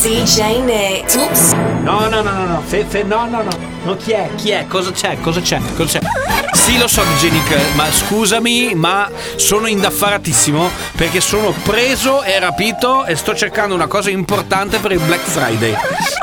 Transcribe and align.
DJ 0.00 0.62
Nick. 0.62 1.16
Oops. 1.16 1.52
No, 1.82 2.08
no, 2.08 2.22
no, 2.22 2.32
no, 2.32 2.46
no, 2.46 2.62
fe, 2.64 2.84
fe, 2.84 3.02
no, 3.02 3.26
no, 3.28 3.42
no. 3.42 3.50
No, 3.84 3.96
chi 3.96 4.12
è? 4.12 4.30
Chi 4.36 4.50
è? 4.50 4.64
Cosa 4.68 4.92
c'è? 4.92 5.18
Cosa 5.18 5.40
c'è? 5.40 5.60
Cosa 5.74 5.98
c'è? 5.98 6.06
Sì, 6.54 6.78
lo 6.78 6.86
so, 6.86 7.02
DJ 7.02 7.30
Nick, 7.30 7.74
ma 7.74 7.90
scusami, 7.90 8.74
ma 8.76 9.10
sono 9.34 9.66
indaffaratissimo 9.66 10.70
perché 10.94 11.20
sono 11.20 11.52
preso 11.64 12.22
e 12.22 12.38
rapito 12.38 13.06
e 13.06 13.16
sto 13.16 13.34
cercando 13.34 13.74
una 13.74 13.88
cosa 13.88 14.10
importante 14.10 14.78
per 14.78 14.92
il 14.92 15.00
Black 15.00 15.24
Friday. 15.24 15.74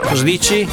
Cosa 0.07 0.23
dici? 0.23 0.65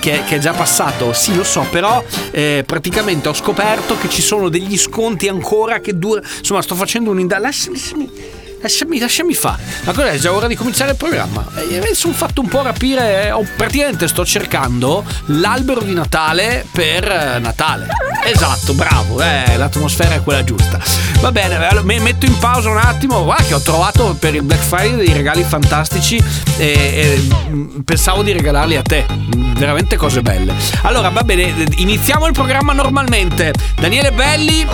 Che, 0.00 0.22
che 0.24 0.36
è 0.36 0.38
già 0.38 0.52
passato, 0.52 1.12
sì, 1.12 1.36
lo 1.36 1.44
so, 1.44 1.64
però 1.70 2.02
eh, 2.32 2.64
praticamente 2.66 3.28
ho 3.28 3.34
scoperto 3.34 3.96
che 3.98 4.08
ci 4.08 4.22
sono 4.22 4.48
degli 4.48 4.76
sconti 4.76 5.28
ancora 5.28 5.78
che 5.78 5.96
durano. 5.96 6.26
Insomma, 6.38 6.62
sto 6.62 6.74
facendo 6.74 7.10
un'indagine. 7.10 7.46
Lasciami, 7.46 8.10
lasciami. 8.60 8.98
Lasciami, 8.98 9.34
fare. 9.34 9.62
Ma 9.84 9.92
cosa 9.92 10.10
è 10.10 10.18
già 10.18 10.32
ora 10.32 10.46
di 10.46 10.54
cominciare 10.54 10.92
il 10.92 10.96
programma? 10.96 11.44
E 11.56 11.78
mi 11.80 11.94
sono 11.94 12.12
fatto 12.14 12.40
un 12.40 12.48
po' 12.48 12.62
rapire. 12.62 13.24
eh, 13.24 13.30
ho- 13.30 13.46
praticamente 13.56 14.08
sto 14.08 14.24
cercando 14.24 15.04
l'albero 15.26 15.80
di 15.82 15.92
Natale 15.94 16.66
per 16.72 17.04
eh, 17.10 17.38
Natale. 17.38 17.86
Esatto, 18.24 18.74
bravo, 18.74 19.20
eh, 19.22 19.56
l'atmosfera 19.56 20.14
è 20.14 20.22
quella 20.22 20.44
giusta. 20.44 20.78
Va 21.20 21.32
bene, 21.32 21.56
allora, 21.56 21.82
metto 21.82 22.26
in 22.26 22.38
pausa 22.38 22.68
un 22.70 22.78
attimo. 22.78 23.24
Guarda 23.24 23.44
che 23.44 23.54
ho 23.54 23.60
trovato 23.60 24.16
per 24.18 24.34
il 24.34 24.42
Black 24.42 24.62
Friday 24.62 24.96
dei 24.96 25.12
regali 25.12 25.42
fantastici 25.42 26.16
e, 26.56 26.66
e, 26.66 27.28
mm, 27.50 27.80
pensavo 27.80 28.22
di 28.22 28.32
regalarli 28.32 28.76
a 28.76 28.82
te. 28.82 29.06
Mm, 29.10 29.48
Veramente 29.60 29.96
cose 29.96 30.22
belle. 30.22 30.54
Allora, 30.82 31.10
va 31.10 31.22
bene, 31.22 31.66
iniziamo 31.76 32.26
il 32.26 32.32
programma 32.32 32.72
normalmente. 32.72 33.52
Daniele 33.78 34.10
Belli, 34.12 34.66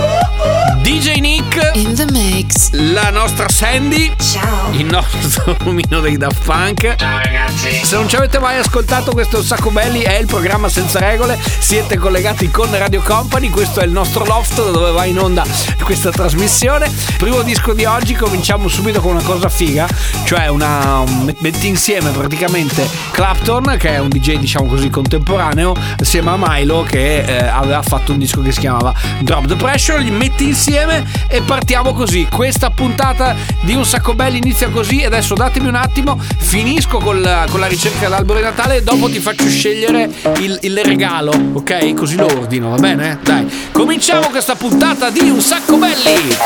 DJ 0.82 1.18
Nick, 1.18 1.72
In 1.74 1.94
the 1.94 2.04
mix. 2.12 2.70
la 2.72 3.10
nostra 3.10 3.48
Sandy, 3.76 4.10
Ciao. 4.16 4.70
il 4.72 4.86
nostro 4.86 5.54
omino 5.68 6.00
dei 6.00 6.16
Daft 6.16 6.44
Punk. 6.44 6.94
Ciao 6.96 7.18
ragazzi. 7.18 7.84
Se 7.84 7.94
non 7.94 8.08
ci 8.08 8.16
avete 8.16 8.38
mai 8.38 8.56
ascoltato 8.56 9.12
questo 9.12 9.42
sacco 9.42 9.70
belli, 9.70 10.00
è 10.00 10.14
il 10.14 10.24
programma 10.24 10.70
senza 10.70 10.98
regole. 10.98 11.38
Siete 11.58 11.98
collegati 11.98 12.50
con 12.50 12.70
Radio 12.70 13.02
Company, 13.02 13.50
questo 13.50 13.80
è 13.80 13.84
il 13.84 13.90
nostro 13.90 14.24
loft 14.24 14.64
da 14.64 14.70
dove 14.70 14.92
va 14.92 15.04
in 15.04 15.18
onda 15.18 15.44
questa 15.82 16.10
trasmissione. 16.10 16.90
Primo 17.18 17.42
disco 17.42 17.74
di 17.74 17.84
oggi, 17.84 18.14
cominciamo 18.14 18.66
subito 18.68 19.00
con 19.02 19.12
una 19.12 19.22
cosa 19.22 19.50
figa, 19.50 19.86
cioè 20.24 20.46
una 20.46 21.00
un- 21.00 21.34
metti 21.40 21.66
insieme 21.66 22.10
praticamente 22.12 22.88
Clapton, 23.10 23.76
che 23.78 23.90
è 23.90 23.98
un 23.98 24.08
DJ 24.08 24.38
diciamo 24.38 24.68
così 24.68 24.88
contemporaneo, 24.88 25.76
assieme 26.00 26.30
a 26.30 26.36
Milo 26.38 26.82
che 26.82 27.18
eh, 27.18 27.46
aveva 27.46 27.82
fatto 27.82 28.12
un 28.12 28.18
disco 28.18 28.40
che 28.40 28.52
si 28.52 28.60
chiamava 28.60 28.94
Drop 29.20 29.46
the 29.46 29.54
Pressure, 29.56 30.00
li 30.00 30.10
metti 30.10 30.44
insieme 30.46 31.04
e 31.28 31.42
partiamo 31.42 31.92
così. 31.92 32.26
Questa 32.30 32.70
puntata 32.70 33.36
di 33.66 33.74
Un 33.74 33.84
Sacco 33.84 34.14
Belli 34.14 34.36
inizia 34.36 34.68
così 34.68 35.00
e 35.00 35.06
adesso 35.06 35.34
datemi 35.34 35.66
un 35.66 35.74
attimo, 35.74 36.16
finisco 36.38 36.98
con 36.98 37.20
la, 37.20 37.46
con 37.50 37.58
la 37.58 37.66
ricerca 37.66 38.02
dell'albero 38.02 38.38
di 38.38 38.44
Natale 38.44 38.76
e 38.76 38.82
dopo 38.84 39.08
ti 39.08 39.18
faccio 39.18 39.48
scegliere 39.48 40.08
il, 40.38 40.56
il 40.62 40.78
regalo, 40.84 41.32
ok? 41.52 41.92
Così 41.94 42.14
lo 42.16 42.26
ordino, 42.26 42.70
va 42.70 42.76
bene? 42.76 43.18
Dai, 43.24 43.50
cominciamo 43.72 44.28
questa 44.28 44.54
puntata 44.54 45.10
di 45.10 45.28
Un 45.28 45.40
Sacco 45.40 45.78
Belli! 45.78 46.36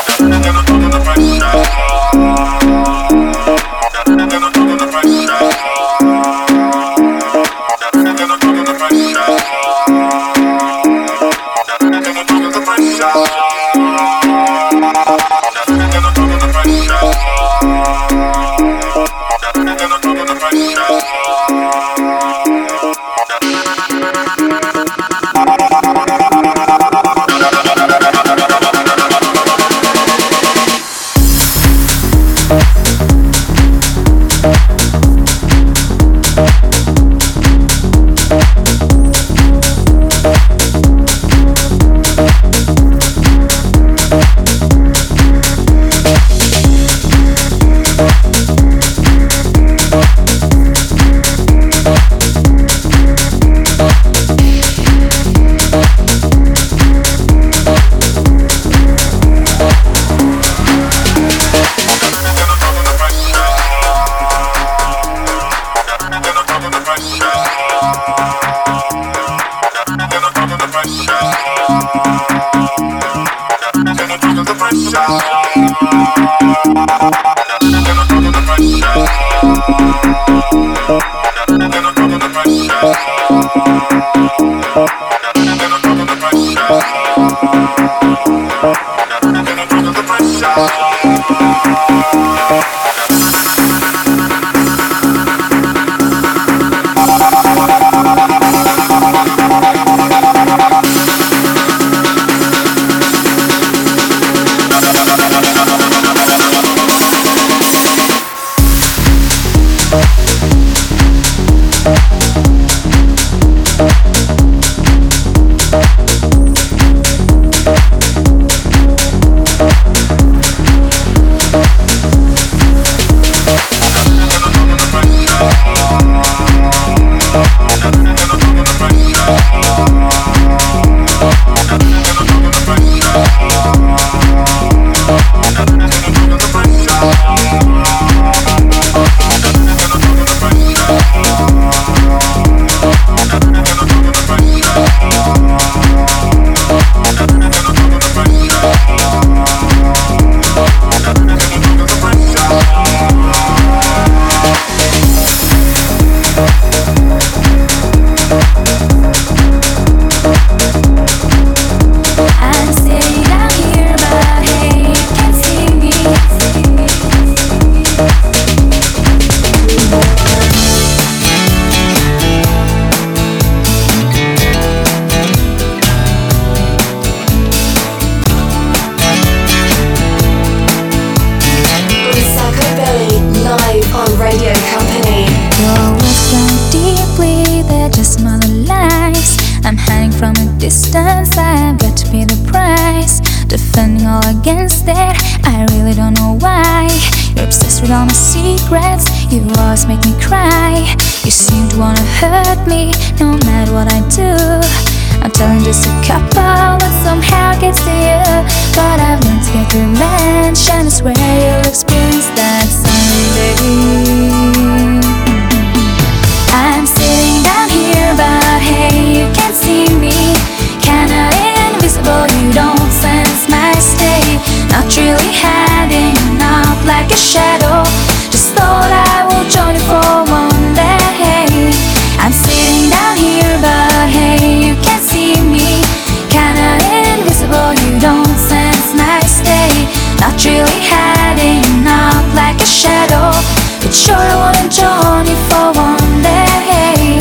Not 224.81 224.97
really 224.97 225.29
hiding, 225.37 226.17
not 226.41 226.87
like 226.89 227.13
a 227.13 227.17
shadow. 227.17 227.85
Just 228.33 228.57
thought 228.57 228.89
I 228.89 229.29
would 229.29 229.45
join 229.53 229.77
you 229.77 229.85
for 229.85 230.25
one 230.25 230.73
day. 230.73 231.69
I'm 232.17 232.33
sitting 232.33 232.89
down 232.89 233.21
here, 233.21 233.61
but 233.61 234.09
hey, 234.09 234.41
you 234.41 234.75
can't 234.81 235.05
see 235.05 235.37
me. 235.37 235.85
Kinda 236.33 236.81
invisible, 237.13 237.77
you 237.85 238.01
don't 238.01 238.35
sense 238.41 238.97
my 238.97 239.21
state. 239.29 239.85
Not 240.17 240.41
really 240.49 240.81
hiding, 240.81 241.85
not 241.85 242.25
like 242.33 242.57
a 242.65 242.65
shadow. 242.65 243.37
But 243.85 243.93
sure, 243.93 244.17
I 244.17 244.33
wanna 244.33 244.65
join 244.73 245.29
you 245.29 245.37
for 245.53 245.77
one 245.77 246.25
day. 246.25 247.21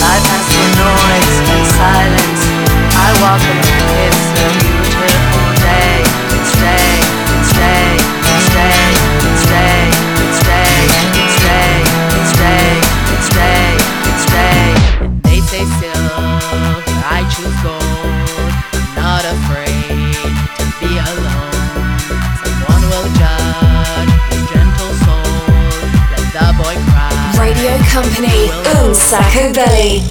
I 0.00 0.16
pass 0.16 0.48
the 0.48 0.64
noise 0.80 1.36
and 1.44 1.64
silence. 1.76 2.42
I 2.96 3.08
walk 3.20 3.44
alone. 3.52 4.08
It's 4.08 4.32
a 4.32 4.33
Sacco 29.14 29.52
Belly. 29.52 30.02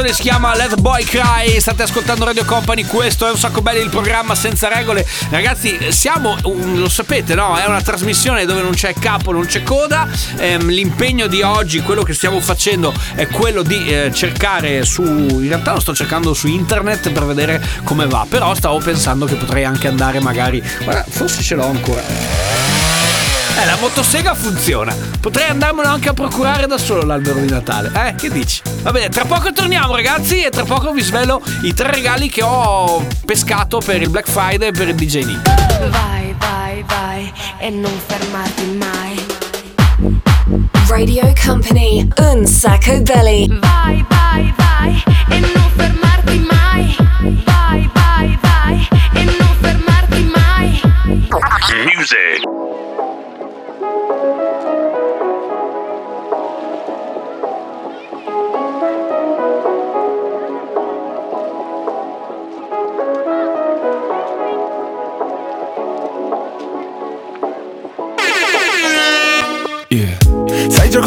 Canzone 0.00 0.12
si 0.12 0.22
chiama 0.22 0.54
Let 0.56 0.80
Boy 0.80 1.04
Cry, 1.04 1.60
state 1.60 1.82
ascoltando 1.82 2.24
Radio 2.24 2.44
Company, 2.44 2.84
questo 2.84 3.26
è 3.26 3.30
un 3.30 3.36
sacco 3.36 3.60
bello 3.60 3.80
il 3.80 3.90
programma 3.90 4.34
senza 4.34 4.68
regole. 4.68 5.06
Ragazzi, 5.30 5.92
siamo, 5.92 6.36
lo 6.42 6.88
sapete, 6.88 7.34
no? 7.34 7.56
È 7.56 7.66
una 7.66 7.82
trasmissione 7.82 8.46
dove 8.46 8.62
non 8.62 8.72
c'è 8.72 8.94
capo, 8.94 9.32
non 9.32 9.44
c'è 9.46 9.62
coda. 9.62 10.08
Ehm, 10.38 10.68
l'impegno 10.68 11.26
di 11.26 11.42
oggi, 11.42 11.82
quello 11.82 12.02
che 12.02 12.14
stiamo 12.14 12.40
facendo 12.40 12.94
è 13.14 13.26
quello 13.26 13.62
di 13.62 13.88
eh, 13.88 14.10
cercare 14.12 14.84
su, 14.84 15.02
in 15.02 15.48
realtà 15.48 15.74
lo 15.74 15.80
sto 15.80 15.94
cercando 15.94 16.32
su 16.34 16.46
internet 16.46 17.10
per 17.10 17.24
vedere 17.26 17.62
come 17.84 18.06
va, 18.06 18.26
però 18.28 18.54
stavo 18.54 18.78
pensando 18.78 19.26
che 19.26 19.34
potrei 19.34 19.64
anche 19.64 19.88
andare 19.88 20.20
magari, 20.20 20.62
guarda, 20.82 21.04
forse 21.08 21.42
ce 21.42 21.54
l'ho 21.54 21.66
ancora. 21.66 22.59
Eh, 23.56 23.64
la 23.66 23.76
motosega 23.80 24.34
funziona. 24.34 24.94
Potrei 25.20 25.48
andarmelo 25.48 25.88
anche 25.88 26.08
a 26.08 26.14
procurare 26.14 26.66
da 26.66 26.78
solo 26.78 27.02
l'albero 27.02 27.40
di 27.40 27.48
Natale. 27.50 27.90
Eh, 27.94 28.14
che 28.14 28.30
dici? 28.30 28.62
Va 28.82 28.90
bene, 28.90 29.08
tra 29.08 29.24
poco 29.24 29.52
torniamo, 29.52 29.94
ragazzi, 29.94 30.42
e 30.42 30.50
tra 30.50 30.64
poco 30.64 30.92
vi 30.92 31.02
svelo 31.02 31.42
i 31.62 31.74
tre 31.74 31.90
regali 31.90 32.28
che 32.28 32.42
ho 32.42 33.04
pescato 33.24 33.80
per 33.84 34.00
il 34.00 34.08
Black 34.08 34.28
Friday 34.30 34.68
e 34.68 34.72
per 34.72 34.88
il 34.88 34.94
DJ 34.94 35.24
Nick. 35.24 35.88
Vai, 35.90 36.34
vai, 36.38 36.84
vai 36.86 37.32
e 37.58 37.70
non 37.70 37.92
fermarti 38.06 38.64
mai. 38.78 39.26
Radio 40.88 41.32
Company, 41.44 42.08
Un 42.16 42.46
Sacco 42.46 43.00
Belly. 43.02 43.46
Vai, 43.60 44.04
vai, 44.08 44.54
vai 44.56 45.02
e 45.28 45.40
non 45.40 45.70
fermarti 45.76 46.46
mai. 46.50 46.96
Vai, 47.44 47.90
vai, 47.92 48.38
vai 48.40 48.88
e 49.14 49.24
non 49.24 49.56
fermarti 49.60 50.30
mai. 50.34 50.80
Music. 51.94 52.69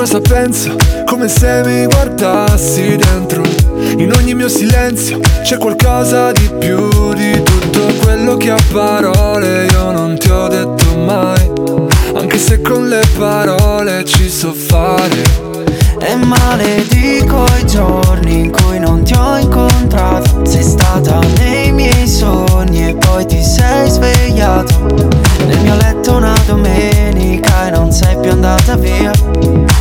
Cosa 0.05 0.19
penso, 0.19 0.75
come 1.05 1.29
se 1.29 1.61
mi 1.63 1.85
guardassi 1.85 2.97
dentro. 2.97 3.41
In 3.95 4.11
ogni 4.13 4.33
mio 4.33 4.49
silenzio 4.49 5.21
c'è 5.43 5.57
qualcosa 5.57 6.33
di 6.33 6.51
più 6.59 7.13
di 7.13 7.41
tutto 7.41 7.85
quello 8.01 8.35
che 8.35 8.51
a 8.51 8.57
parole 8.73 9.65
io 9.71 9.91
non 9.91 10.17
ti 10.17 10.29
ho 10.29 10.49
detto 10.49 10.97
mai. 10.97 11.49
Anche 12.15 12.37
se 12.37 12.61
con 12.61 12.89
le 12.89 13.01
parole 13.17 14.03
ci 14.03 14.29
so 14.29 14.51
fare. 14.51 15.51
E 15.99 16.15
maledico 16.17 17.45
i 17.61 17.65
giorni 17.65 18.39
in 18.41 18.51
cui 18.51 18.79
non 18.79 19.03
ti 19.03 19.13
ho 19.13 19.37
incontrato 19.37 20.43
Sei 20.43 20.61
stata 20.61 21.21
nei 21.37 21.71
miei 21.71 22.05
sogni 22.05 22.89
e 22.89 22.95
poi 22.95 23.25
ti 23.25 23.41
sei 23.41 23.89
svegliato 23.89 24.81
Nel 25.47 25.59
mio 25.61 25.75
letto 25.77 26.15
una 26.15 26.35
domenica 26.45 27.67
e 27.67 27.71
non 27.71 27.93
sei 27.93 28.17
più 28.19 28.31
andata 28.31 28.75
via 28.75 29.11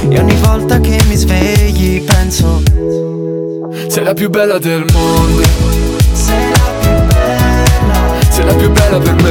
E 0.08 0.18
ogni 0.18 0.36
volta 0.36 0.80
che 0.80 1.00
mi 1.08 1.14
svegli 1.16 2.02
penso 2.02 2.62
Sei 3.88 4.04
la 4.04 4.14
più 4.14 4.28
bella 4.30 4.58
del 4.58 4.84
mondo, 4.92 5.42
Sei 6.12 6.50
la 6.50 6.70
più 6.80 6.90
bella. 7.06 8.30
Sei 8.30 8.44
la 8.44 8.54
più 8.54 8.70
bella 8.70 8.98
per 8.98 9.14
me. 9.14 9.30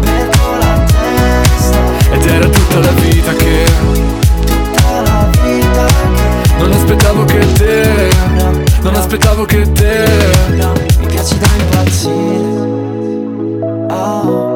Perdo 0.00 0.56
la 0.60 0.84
testa. 0.86 1.78
Ed 2.12 2.24
era 2.24 2.48
tutta 2.48 2.78
la 2.78 2.90
vita 2.92 3.32
che 3.34 3.64
tutta 4.46 5.00
la 5.02 5.30
vita 5.42 5.86
che 5.86 6.54
non 6.58 6.72
aspettavo 6.72 7.24
che 7.24 7.52
te, 7.52 8.08
non 8.82 8.94
aspettavo 8.94 9.44
che 9.44 9.72
te. 9.72 10.04
no, 10.56 10.72
Mi 11.00 11.06
piace 11.06 11.38
da 11.38 11.48
impazzire. 11.58 12.74
Oh 13.90 14.55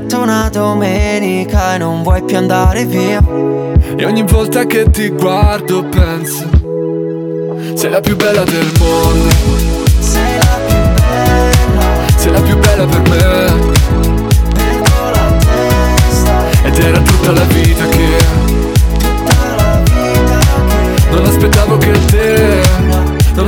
una 0.19 0.49
domenica 0.49 1.75
E 1.75 1.77
non 1.77 2.03
vuoi 2.03 2.23
più 2.23 2.37
andare 2.37 2.85
via. 2.85 3.21
E 3.95 4.05
ogni 4.05 4.23
volta 4.23 4.65
che 4.65 4.89
ti 4.89 5.09
guardo 5.09 5.83
penso 5.83 6.49
Sei 7.75 7.89
la 7.89 7.99
più 7.99 8.15
bella 8.15 8.43
del 8.43 8.71
mondo, 8.77 9.29
Sei 9.99 10.37
la 10.37 10.59
più 10.65 10.77
bella. 10.95 12.17
Sei 12.17 12.31
la 12.31 12.41
più 12.41 12.57
bella 12.57 12.85
per 12.85 13.01
me. 13.09 13.73
Perdo 14.53 15.09
la 15.13 15.37
testa. 15.39 16.65
Ed 16.65 16.77
era 16.77 16.99
tutta 16.99 17.31
la 17.31 17.43
vita 17.43 17.87
che 17.87 18.17
Tutta 18.97 19.55
la 19.55 19.81
vita 19.83 20.37
che 20.67 21.09
non 21.11 21.25
aspettavo 21.25 21.77
che 21.77 21.91
te 22.05 22.90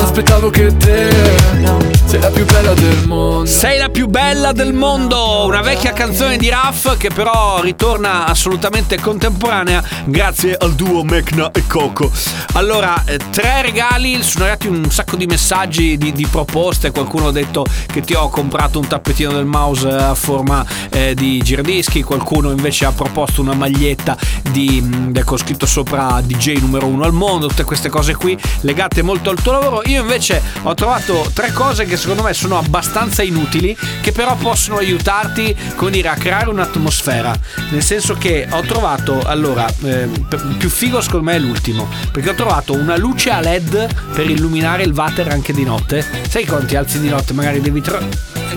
aspettavo 0.04 0.50
che 0.50 0.76
te 0.78 1.94
Sei 2.14 2.22
la 2.22 2.30
più 2.30 2.46
bella 2.46 2.74
del 2.74 3.08
mondo. 3.08 3.46
Sei 3.48 3.78
la 3.80 3.90
più 3.90 4.08
bella 4.08 4.52
del 4.52 4.72
mondo, 4.72 5.46
una 5.46 5.62
vecchia 5.62 5.94
canzone 5.94 6.38
di 6.38 6.48
Raff 6.48 6.96
che 6.98 7.10
però 7.10 7.60
ritorna 7.60 8.28
assolutamente 8.28 9.00
contemporanea 9.00 9.84
grazie 10.06 10.56
al 10.56 10.76
duo 10.76 11.04
Mecna 11.04 11.50
e 11.52 11.66
Coco. 11.66 12.12
Allora, 12.54 13.04
eh, 13.06 13.18
tre 13.32 13.64
regali, 13.64 14.22
sono 14.22 14.44
arrivati 14.44 14.68
un 14.68 14.92
sacco 14.92 15.16
di 15.16 15.26
messaggi, 15.26 15.98
di, 15.98 16.12
di 16.12 16.28
proposte, 16.28 16.92
qualcuno 16.92 17.30
ha 17.30 17.32
detto 17.32 17.66
che 17.92 18.02
ti 18.02 18.14
ho 18.14 18.30
comprato 18.30 18.78
un 18.78 18.86
tappetino 18.86 19.32
del 19.32 19.46
mouse 19.46 19.90
a 19.90 20.14
forma 20.14 20.64
eh, 20.90 21.16
di 21.16 21.40
giradischi, 21.40 22.04
qualcuno 22.04 22.52
invece 22.52 22.86
ha 22.86 22.92
proposto 22.92 23.42
una 23.42 23.56
maglietta 23.56 24.16
di, 24.52 24.82
mh, 24.82 25.24
con 25.24 25.38
scritto 25.40 25.66
sopra 25.66 26.22
DJ 26.22 26.60
numero 26.60 26.86
uno 26.86 27.06
al 27.06 27.14
mondo, 27.14 27.48
tutte 27.48 27.64
queste 27.64 27.90
cose 27.90 28.16
qui 28.16 28.38
legate 28.62 29.02
molto 29.02 29.32
al 29.32 29.42
tuo 29.42 29.54
lavoro. 29.54 29.82
Io 29.94 30.02
invece 30.02 30.42
ho 30.64 30.74
trovato 30.74 31.30
tre 31.36 31.52
cose 31.52 31.86
che 31.86 31.98
secondo 31.98 32.24
me 32.24 32.34
sono 32.34 32.58
abbastanza 32.58 33.22
inutili, 33.22 33.78
che 34.02 34.12
però 34.12 34.36
possono 34.36 34.78
aiutarti, 34.78 35.56
come 35.76 35.92
dire, 35.92 36.08
a 36.08 36.16
creare 36.16 36.50
un'atmosfera. 36.50 37.32
Nel 37.70 37.84
senso 37.84 38.16
che 38.16 38.48
ho 38.50 38.62
trovato, 38.62 39.22
allora, 39.24 39.72
eh, 39.84 40.10
più 40.58 40.70
figo 40.70 41.00
secondo 41.00 41.26
me 41.26 41.36
è 41.36 41.40
l'ultimo, 41.40 41.88
perché 42.12 42.32
ho 42.32 42.34
trovato 42.34 42.74
una 42.74 42.98
luce 42.98 43.30
a 43.30 43.40
LED 43.40 44.14
per 44.16 44.28
illuminare 44.28 44.82
il 44.82 44.94
water 44.94 45.28
anche 45.28 45.54
di 45.54 45.64
notte. 45.64 46.04
Sai 46.28 46.48
quando 46.48 46.76
alzi 46.76 47.00
di 47.00 47.10
notte 47.10 47.34
magari 47.34 47.62
devi... 47.62 47.80
Tra- 47.80 48.02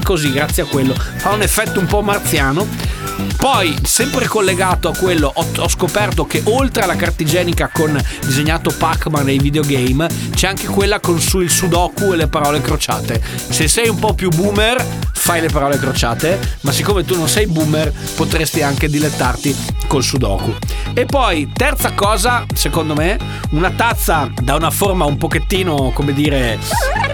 così, 0.02 0.32
grazie 0.32 0.62
a 0.62 0.66
quello, 0.66 0.94
fa 0.94 1.32
un 1.32 1.42
effetto 1.42 1.80
un 1.80 1.86
po' 1.86 2.00
marziano. 2.00 2.94
Poi, 3.36 3.76
sempre 3.82 4.26
collegato 4.26 4.88
a 4.88 4.96
quello, 4.96 5.30
ho, 5.32 5.46
ho 5.58 5.68
scoperto 5.68 6.26
che 6.26 6.42
oltre 6.44 6.82
alla 6.82 6.96
carta 6.96 7.22
igienica 7.22 7.70
con 7.72 7.98
disegnato 8.24 8.74
Pac-Man 8.76 9.24
nei 9.24 9.38
videogame, 9.38 10.08
c'è 10.34 10.48
anche 10.48 10.66
quella 10.66 11.00
con 11.00 11.20
su 11.26 11.40
il 11.40 11.50
sudoku 11.50 12.12
e 12.12 12.16
le 12.16 12.28
parole 12.28 12.60
crociate. 12.60 13.20
Se 13.48 13.66
sei 13.66 13.88
un 13.88 13.98
po' 13.98 14.14
più 14.14 14.28
boomer, 14.30 14.82
fai 15.12 15.40
le 15.40 15.48
parole 15.48 15.76
crociate, 15.76 16.38
ma 16.60 16.70
siccome 16.70 17.04
tu 17.04 17.16
non 17.16 17.28
sei 17.28 17.48
boomer, 17.48 17.92
potresti 18.14 18.62
anche 18.62 18.88
dilettarti 18.88 19.54
col 19.88 20.04
sudoku. 20.04 20.54
E 20.94 21.04
poi, 21.04 21.50
terza 21.52 21.92
cosa, 21.94 22.46
secondo 22.54 22.94
me, 22.94 23.18
una 23.50 23.70
tazza 23.70 24.30
da 24.40 24.54
una 24.54 24.70
forma 24.70 25.04
un 25.04 25.16
pochettino, 25.16 25.90
come 25.92 26.12
dire, 26.12 26.58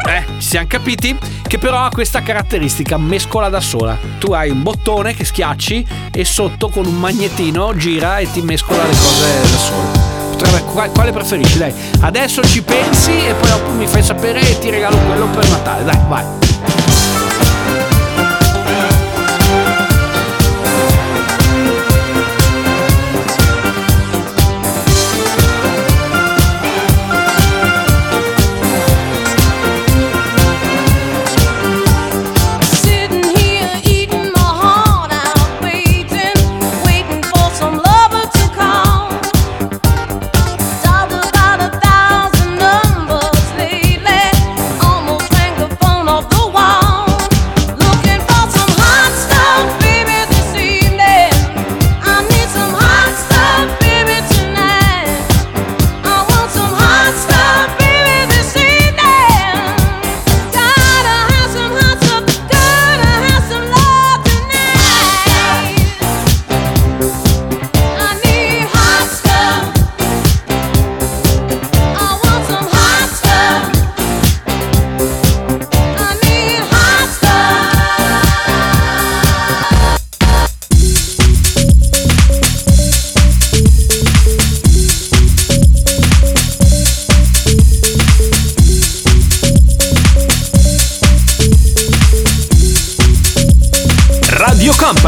eh, 0.08 0.24
ci 0.38 0.48
siamo 0.48 0.66
capiti, 0.66 1.16
che 1.46 1.56
però 1.56 1.78
ha 1.78 1.88
questa 1.88 2.20
caratteristica, 2.20 2.98
mescola 2.98 3.48
da 3.48 3.60
sola. 3.60 3.98
Tu 4.18 4.32
hai 4.32 4.50
un 4.50 4.62
bottone 4.62 5.14
che 5.14 5.24
schiacci 5.24 5.86
e 6.12 6.24
sotto 6.26 6.68
con 6.68 6.84
un 6.84 6.98
magnetino 6.98 7.74
gira 7.76 8.18
e 8.18 8.30
ti 8.30 8.42
mescola 8.42 8.82
le 8.82 8.94
cose 8.94 9.40
da 9.40 9.58
sola. 9.58 10.11
Qua- 10.72 10.88
Quale 10.88 11.12
preferisci? 11.12 11.58
Dai, 11.58 11.72
adesso 12.00 12.42
ci 12.42 12.62
pensi 12.62 13.10
e 13.12 13.34
poi 13.34 13.50
dopo 13.50 13.70
mi 13.72 13.86
fai 13.86 14.02
sapere 14.02 14.40
e 14.40 14.58
ti 14.58 14.70
regalo 14.70 14.96
quello 15.06 15.26
per 15.26 15.48
Natale. 15.48 15.84
Dai, 15.84 15.98
vai. 16.08 16.41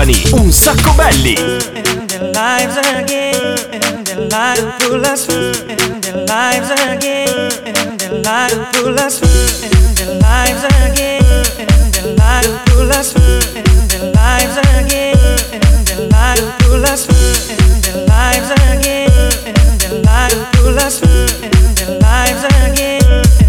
Company, 0.05 0.23
un 0.35 0.53
sacco 0.53 0.93
belli. 0.93 1.35
their 1.35 2.31
lives 2.35 2.77
again, 2.77 4.05
their 4.05 4.29
lives 4.29 4.61
full 4.79 5.03
of 5.03 5.27
their 6.05 6.27
lives 6.27 6.69
again, 6.69 7.49
their 7.97 8.13
lives 8.21 8.55
full 8.73 8.99
of 8.99 9.21
their 9.97 10.19
lives 10.21 10.63
again, 10.85 11.25
their 11.91 12.15
lives 12.17 12.49
full 12.67 12.93
of 12.93 13.15
their 13.89 14.13
lives 14.13 14.57
again, 14.77 15.17
their 15.87 16.09
lives 16.11 16.43
full 16.59 16.85
of 16.85 17.01
their 17.81 17.97
lives 18.05 18.51
again, 18.53 19.09
their 19.79 20.03
lives 20.03 20.37
to 20.53 20.71
let's 20.71 21.03
end 21.03 21.77
their 21.79 21.99
lives. 21.99 22.45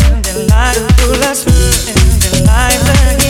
End 0.05 0.23
their 0.23 0.47
life 0.47 0.87
to 0.97 1.07
let's 1.19 1.45
end 1.47 2.21
their 2.21 2.45
lives 2.45 2.89
again. 2.89 3.24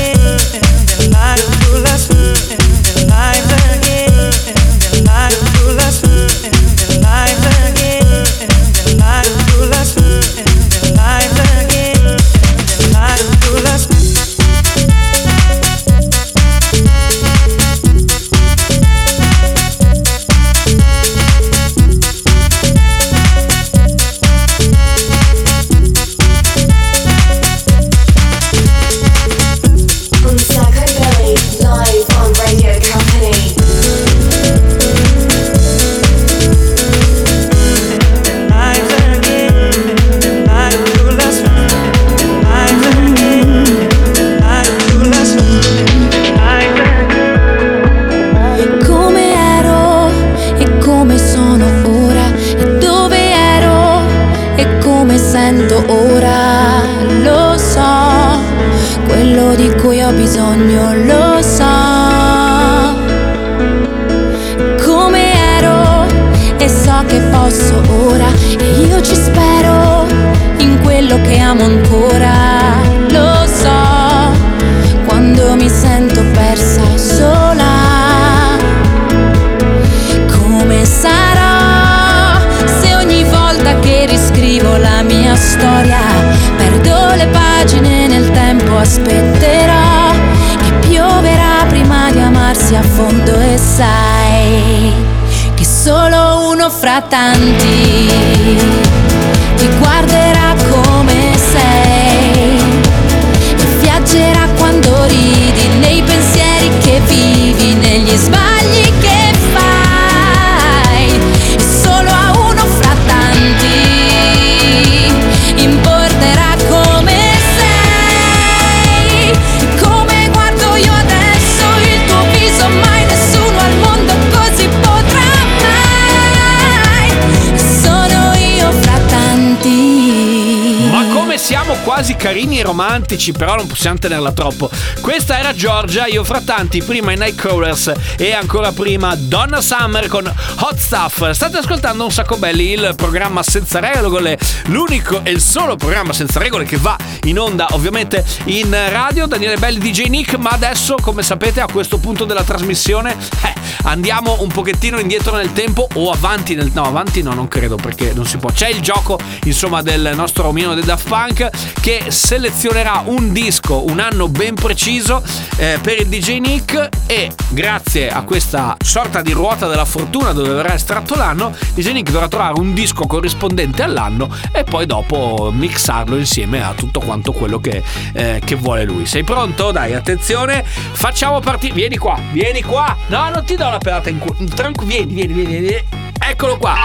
Come 131.35 131.47
siamo 131.47 131.73
quasi 131.83 132.15
carini 132.15 132.59
e 132.59 132.63
romantici, 132.63 133.33
però 133.33 133.55
non 133.55 133.67
possiamo 133.67 133.97
tenerla 133.97 134.31
troppo. 134.31 134.69
Questa 135.01 135.37
era 135.37 135.53
Giorgia, 135.53 136.05
io 136.05 136.23
fra 136.23 136.39
tanti, 136.39 136.81
prima 136.81 137.11
i 137.11 137.17
Nightcrawlers 137.17 137.91
e 138.15 138.31
ancora 138.31 138.71
prima 138.71 139.13
Donna 139.17 139.59
Summer 139.59 140.07
con 140.07 140.25
Hot 140.59 140.77
Stuff. 140.77 141.29
State 141.31 141.57
ascoltando 141.57 142.05
un 142.05 142.11
sacco 142.11 142.37
belli, 142.37 142.71
il 142.71 142.93
programma 142.95 143.43
senza 143.43 143.79
regole, 143.79 144.39
l'unico 144.67 145.21
e 145.23 145.31
il 145.31 145.41
solo 145.41 145.75
programma 145.75 146.13
senza 146.13 146.39
regole 146.39 146.63
che 146.63 146.77
va 146.77 146.95
in 147.25 147.37
onda 147.37 147.67
ovviamente 147.71 148.23
in 148.45 148.69
radio. 148.71 149.25
Daniele 149.25 149.57
Belli 149.57 149.79
DJ 149.79 150.05
Nick, 150.07 150.35
ma 150.35 150.51
adesso, 150.51 150.95
come 151.01 151.21
sapete, 151.21 151.59
a 151.59 151.67
questo 151.69 151.97
punto 151.97 152.23
della 152.23 152.43
trasmissione 152.43 153.11
eh, 153.43 153.53
andiamo 153.83 154.37
un 154.39 154.47
pochettino 154.47 154.99
indietro 154.99 155.35
nel 155.35 155.51
tempo 155.51 155.87
o 155.95 156.11
avanti 156.11 156.55
nel... 156.55 156.71
No, 156.73 156.85
avanti 156.85 157.21
no, 157.21 157.33
non 157.33 157.49
credo 157.49 157.75
perché 157.75 158.13
non 158.13 158.25
si 158.25 158.37
può. 158.37 158.51
C'è 158.51 158.69
il 158.69 158.79
gioco, 158.79 159.19
insomma, 159.43 159.81
del 159.81 160.13
nostro 160.15 160.47
omino 160.47 160.73
dei 160.73 160.83
Daft 160.85 161.07
Punk 161.09 161.23
che 161.33 162.05
selezionerà 162.09 163.03
un 163.05 163.31
disco, 163.31 163.85
un 163.85 163.99
anno 163.99 164.27
ben 164.27 164.53
preciso 164.53 165.23
eh, 165.57 165.79
per 165.81 165.99
il 165.99 166.07
DJ 166.07 166.39
Nick 166.39 166.89
e 167.05 167.31
grazie 167.49 168.09
a 168.09 168.23
questa 168.23 168.75
sorta 168.83 169.21
di 169.21 169.31
ruota 169.31 169.67
della 169.67 169.85
fortuna 169.85 170.31
dove 170.31 170.49
verrà 170.49 170.73
estratto 170.73 171.15
l'anno, 171.15 171.55
DJ 171.73 171.91
Nick 171.91 172.11
dovrà 172.11 172.27
trovare 172.27 172.59
un 172.59 172.73
disco 172.73 173.07
corrispondente 173.07 173.83
all'anno 173.83 174.29
e 174.51 174.63
poi 174.63 174.85
dopo 174.85 175.51
mixarlo 175.53 176.17
insieme 176.17 176.63
a 176.63 176.73
tutto 176.73 176.99
quanto 176.99 177.31
quello 177.31 177.59
che, 177.59 177.83
eh, 178.13 178.41
che 178.43 178.55
vuole 178.55 178.83
lui. 178.83 179.05
Sei 179.05 179.23
pronto? 179.23 179.71
Dai, 179.71 179.93
attenzione, 179.93 180.63
facciamo 180.63 181.39
partire. 181.39 181.73
Vieni 181.73 181.97
qua, 181.97 182.19
vieni 182.31 182.61
qua. 182.61 182.95
No, 183.07 183.29
non 183.29 183.45
ti 183.45 183.55
do 183.55 183.69
la 183.69 183.77
pelata 183.77 184.09
in 184.09 184.19
culo. 184.19 184.35
Tranquillo, 184.53 185.05
vieni, 185.05 185.13
vieni, 185.13 185.33
vieni, 185.33 185.59
vieni. 185.59 185.83
Eccolo 186.19 186.57
qua. 186.57 186.75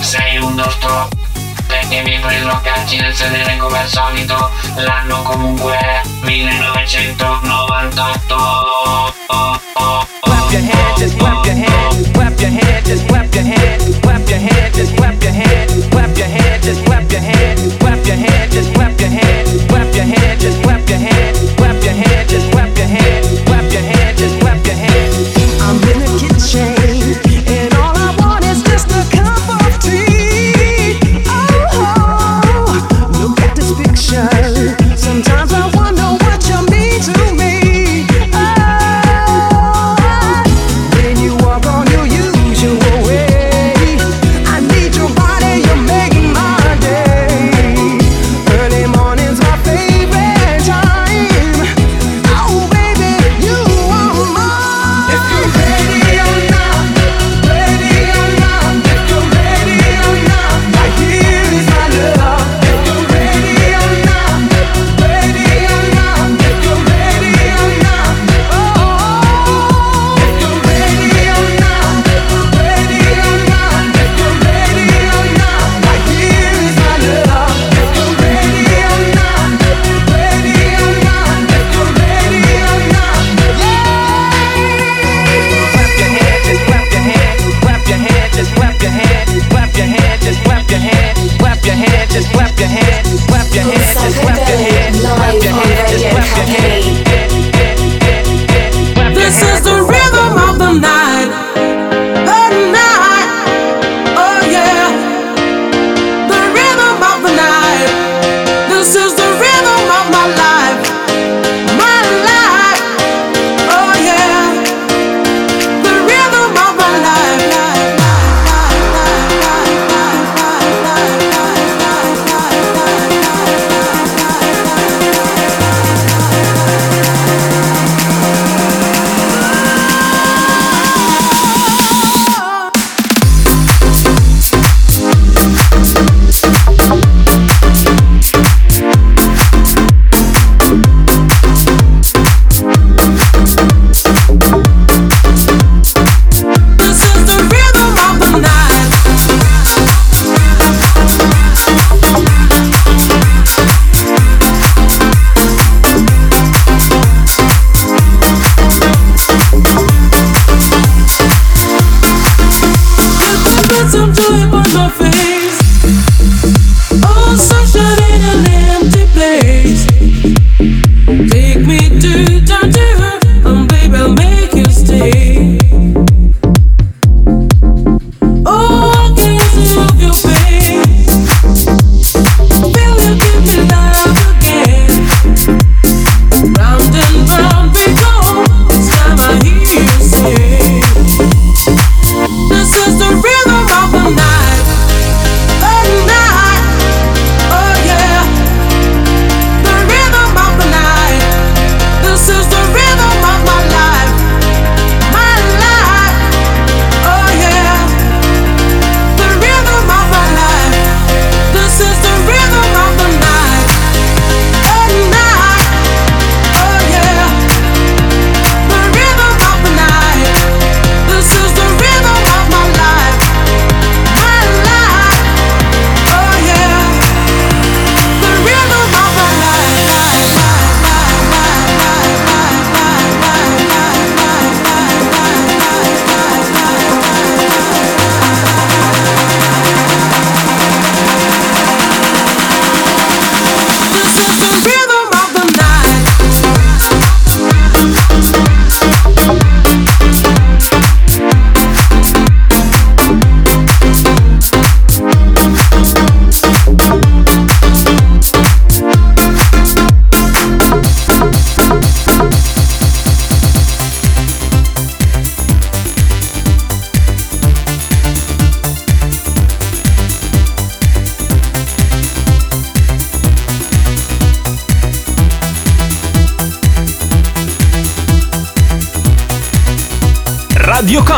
Sei 0.00 0.38
un 0.38 0.54
nostro 0.54 1.08
perché 1.66 2.02
mi 2.02 2.18
preso 2.18 2.60
cazzi 2.62 2.98
nel 2.98 3.14
sedere 3.14 3.56
come 3.56 3.78
al 3.78 3.88
solito 3.88 4.50
L'anno 4.76 5.22
comunque 5.22 5.76
è 5.76 6.02
1998 6.22 9.14
Clap 10.20 10.52
your 10.52 10.62
hands, 10.62 10.98
just 10.98 11.16
clap 11.18 11.44
your 11.44 11.54
hands, 11.54 12.10
just 12.86 13.04
just 16.68 16.84
clap 16.84 17.10
your 17.10 17.20
hands, 17.20 17.76
clap 17.78 18.06
your 18.06 18.16
hands, 18.16 18.54
just 18.54 18.74
clap 18.74 19.00
your 19.00 19.10
hands, 19.10 19.66
clap 19.68 19.94
your 19.94 20.04
hands, 20.04 20.42
just 20.42 20.62
clap 20.62 20.88
your 20.88 20.98
hands, 20.98 21.37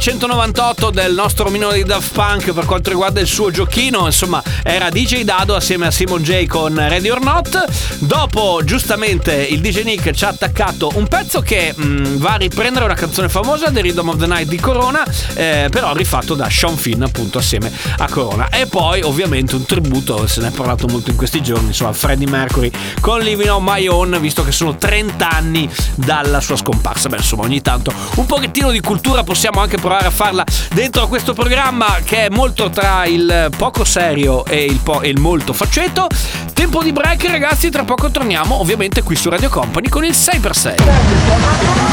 1998 0.00 0.79
del 0.90 1.14
nostro 1.14 1.48
minore 1.50 1.76
di 1.76 1.84
Daft 1.84 2.12
Punk 2.12 2.52
per 2.52 2.64
quanto 2.64 2.90
riguarda 2.90 3.20
il 3.20 3.26
suo 3.26 3.50
giochino. 3.50 4.06
Insomma, 4.06 4.42
era 4.62 4.88
DJ 4.90 5.22
Dado 5.22 5.54
assieme 5.54 5.86
a 5.86 5.90
Simon 5.90 6.22
J 6.22 6.46
con 6.46 6.74
Ready 6.74 7.08
or 7.08 7.20
Not. 7.20 7.64
Dopo, 7.98 8.60
giustamente, 8.64 9.34
il 9.34 9.60
DJ 9.60 9.82
Nick 9.82 10.10
ci 10.12 10.24
ha 10.24 10.28
attaccato 10.28 10.90
un 10.94 11.06
pezzo 11.06 11.40
che 11.40 11.72
mh, 11.74 12.18
va 12.18 12.32
a 12.32 12.36
riprendere 12.36 12.84
una 12.84 12.94
canzone 12.94 13.28
famosa, 13.28 13.70
The 13.70 13.80
Rhythm 13.80 14.08
of 14.08 14.16
the 14.16 14.26
Night 14.26 14.48
di 14.48 14.58
Corona, 14.58 15.04
eh, 15.34 15.68
però 15.70 15.94
rifatto 15.94 16.34
da 16.34 16.48
Sean 16.50 16.76
Finn, 16.76 17.02
appunto, 17.02 17.38
assieme 17.38 17.70
a 17.98 18.08
Corona. 18.08 18.48
E 18.48 18.66
poi, 18.66 19.02
ovviamente, 19.02 19.54
un 19.54 19.64
tributo, 19.64 20.26
se 20.26 20.40
ne 20.40 20.48
è 20.48 20.50
parlato 20.50 20.86
molto 20.86 21.10
in 21.10 21.16
questi 21.16 21.42
giorni, 21.42 21.68
insomma, 21.68 21.92
Freddie 21.92 22.28
Mercury 22.28 22.70
con 23.00 23.20
Living 23.20 23.50
on 23.50 23.62
My 23.64 23.86
Own, 23.86 24.18
visto 24.20 24.44
che 24.44 24.52
sono 24.52 24.76
30 24.76 25.28
anni 25.28 25.68
dalla 25.94 26.40
sua 26.40 26.56
scomparsa. 26.56 27.08
Beh, 27.08 27.16
insomma, 27.16 27.44
ogni 27.44 27.60
tanto 27.62 27.92
un 28.16 28.26
pochettino 28.26 28.70
di 28.70 28.80
cultura 28.80 29.22
possiamo 29.22 29.60
anche 29.60 29.76
provare 29.76 30.06
a 30.06 30.10
farla 30.10 30.44
dentro 30.80 31.02
a 31.02 31.08
questo 31.08 31.34
programma 31.34 31.98
che 32.02 32.24
è 32.24 32.28
molto 32.30 32.70
tra 32.70 33.04
il 33.04 33.50
poco 33.54 33.84
serio 33.84 34.46
e 34.46 34.64
il, 34.64 34.78
po- 34.82 35.02
e 35.02 35.10
il 35.10 35.20
molto 35.20 35.52
faceto. 35.52 36.06
Tempo 36.54 36.82
di 36.82 36.90
break, 36.90 37.26
ragazzi, 37.26 37.68
tra 37.68 37.84
poco 37.84 38.10
torniamo, 38.10 38.58
ovviamente 38.58 39.02
qui 39.02 39.14
su 39.14 39.28
Radio 39.28 39.50
Company 39.50 39.90
con 39.90 40.06
il 40.06 40.12
6x6. 40.12 41.89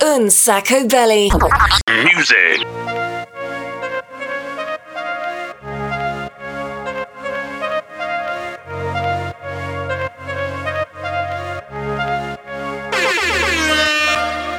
Un 0.00 0.30
Sacco 0.30 0.84
Belly. 0.84 1.28
Music. 1.90 2.66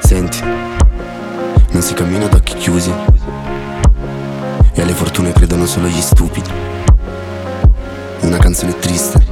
Senti, 0.01 0.41
non 0.41 1.81
si 1.81 1.93
cammina 1.93 2.25
ad 2.25 2.33
occhi 2.33 2.55
chiusi. 2.55 2.93
E 4.73 4.81
alle 4.81 4.93
fortune 4.93 5.31
credono 5.31 5.65
solo 5.65 5.87
gli 5.87 6.01
stupidi. 6.01 6.49
Una 8.21 8.37
canzone 8.37 8.77
triste, 8.79 9.25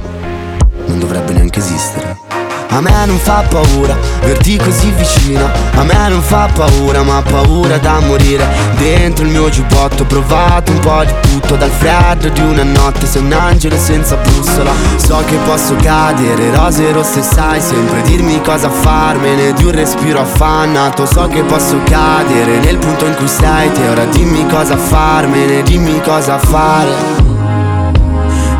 non 0.86 0.98
dovrebbe 0.98 1.32
neanche 1.32 1.58
esistere. 1.58 2.31
A 2.74 2.80
me 2.80 3.04
non 3.04 3.18
fa 3.18 3.44
paura 3.50 3.94
verti 4.22 4.56
così 4.56 4.90
vicina 4.92 5.52
A 5.74 5.84
me 5.84 6.08
non 6.08 6.22
fa 6.22 6.48
paura 6.54 7.02
ma 7.02 7.20
paura 7.20 7.76
da 7.76 8.00
morire. 8.00 8.46
Dentro 8.78 9.26
il 9.26 9.30
mio 9.30 9.50
giubbotto 9.50 10.04
ho 10.04 10.06
provato 10.06 10.72
un 10.72 10.78
po' 10.78 11.04
di 11.04 11.12
tutto 11.20 11.56
Dal 11.56 11.70
freddo 11.70 12.30
di 12.30 12.40
una 12.40 12.62
notte 12.62 13.06
sei 13.06 13.22
un 13.22 13.32
angelo 13.32 13.76
senza 13.76 14.16
bussola. 14.16 14.72
So 14.96 15.22
che 15.26 15.36
posso 15.44 15.76
cadere, 15.76 16.54
rose 16.54 16.92
rosse 16.92 17.22
sai 17.22 17.60
sempre 17.60 18.00
dirmi 18.02 18.40
cosa 18.40 18.70
farmene. 18.70 19.52
Di 19.52 19.64
un 19.64 19.72
respiro 19.72 20.20
affannato 20.20 21.04
So 21.04 21.28
che 21.28 21.42
posso 21.42 21.78
cadere. 21.84 22.58
Nel 22.60 22.78
punto 22.78 23.04
in 23.04 23.14
cui 23.16 23.28
sei 23.28 23.70
te 23.72 23.86
Ora 23.86 24.06
dimmi 24.06 24.46
cosa 24.46 24.78
farmene, 24.78 25.62
dimmi 25.62 26.00
cosa 26.00 26.38
fare. 26.38 26.90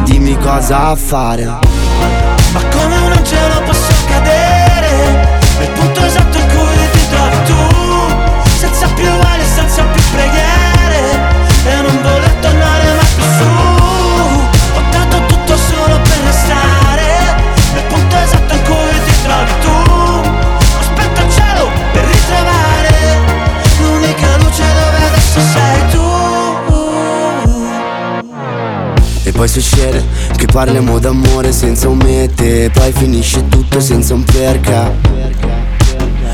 Dimmi 0.04 0.36
cosa 0.38 0.94
fare 0.96 1.71
poi 29.42 29.50
succede 29.50 30.04
che 30.36 30.46
parliamo 30.46 31.00
d'amore 31.00 31.50
senza 31.50 31.88
un 31.88 31.96
mete 31.96 32.70
poi 32.72 32.92
finisce 32.92 33.48
tutto 33.48 33.80
senza 33.80 34.14
un 34.14 34.22
perché. 34.22 35.00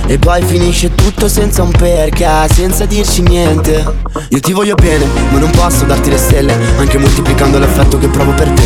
E 0.07 0.19
poi 0.19 0.43
finisce 0.43 0.95
tutto 0.95 1.27
senza 1.27 1.63
un 1.63 1.71
perché, 1.71 2.29
senza 2.53 2.85
dirci 2.85 3.23
niente. 3.23 3.83
Io 4.29 4.41
ti 4.41 4.53
voglio 4.53 4.75
bene, 4.75 5.07
ma 5.31 5.39
non 5.39 5.51
posso 5.53 5.85
darti 5.85 6.11
le 6.11 6.19
stelle 6.19 6.55
Anche 6.77 6.99
moltiplicando 6.99 7.59
l'affetto 7.59 7.97
che 7.99 8.09
provo 8.09 8.33
per 8.33 8.51
te. 8.51 8.63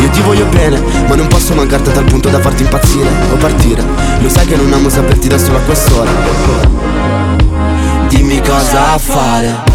Io 0.00 0.10
ti 0.10 0.20
voglio 0.20 0.46
bene, 0.46 0.80
ma 1.08 1.16
non 1.16 1.26
posso 1.26 1.54
mancarti 1.54 1.88
a 1.88 1.92
tal 1.94 2.04
punto 2.04 2.28
da 2.28 2.38
farti 2.38 2.62
impazzire 2.62 3.08
o 3.32 3.36
partire. 3.38 3.82
Lo 4.20 4.28
sai 4.28 4.46
che 4.46 4.54
non 4.54 4.72
amo 4.72 4.88
saperti 4.88 5.26
da 5.26 5.36
solo 5.36 5.56
a 5.56 5.62
quest'ora. 5.62 6.10
Dimmi 8.06 8.40
cosa 8.40 8.96
fare. 8.98 9.66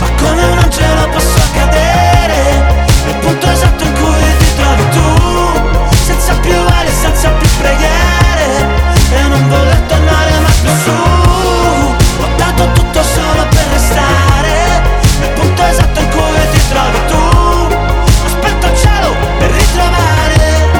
Ma 0.00 0.08
come 0.16 0.44
un 0.44 0.58
angelo 0.58 1.08
posso 1.12 1.40
cadere 1.52 1.89
Nel 1.89 1.89
punto 3.30 3.50
esatto 3.50 3.84
in 3.84 3.92
cui 3.92 4.36
ti 4.38 4.54
trovi 4.56 4.88
tu. 4.90 5.94
Senza 6.04 6.34
più 6.40 6.58
ali, 6.78 6.90
senza 6.90 7.28
più 7.30 7.48
preghiere. 7.58 8.46
E 9.12 9.22
non 9.28 9.48
voler 9.48 9.80
tornare 9.86 10.32
mai 10.40 10.58
più 10.62 10.70
su. 10.82 10.90
Ho 12.22 12.28
dato 12.36 12.72
tutto 12.72 13.02
solo 13.02 13.46
per 13.48 13.66
restare. 13.72 14.82
Nel 15.20 15.30
punto 15.30 15.62
esatto 15.62 16.00
in 16.00 16.08
cui 16.10 16.50
ti 16.52 16.60
trovi 16.70 16.98
tu. 17.06 17.76
Aspetto 18.26 18.66
il 18.66 18.76
cielo 18.76 19.14
per 19.38 19.50
ritrovare 19.50 20.70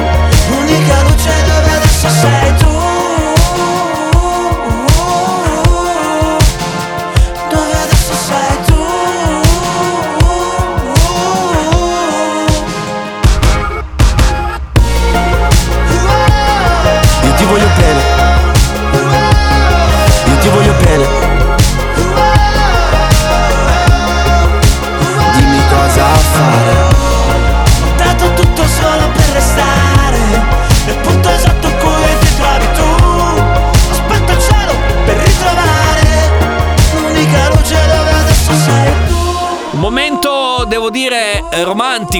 L'unica 0.49 1.01
luce 1.01 1.31
dove 1.45 1.75
adesso 1.75 2.09
sei 2.09 2.40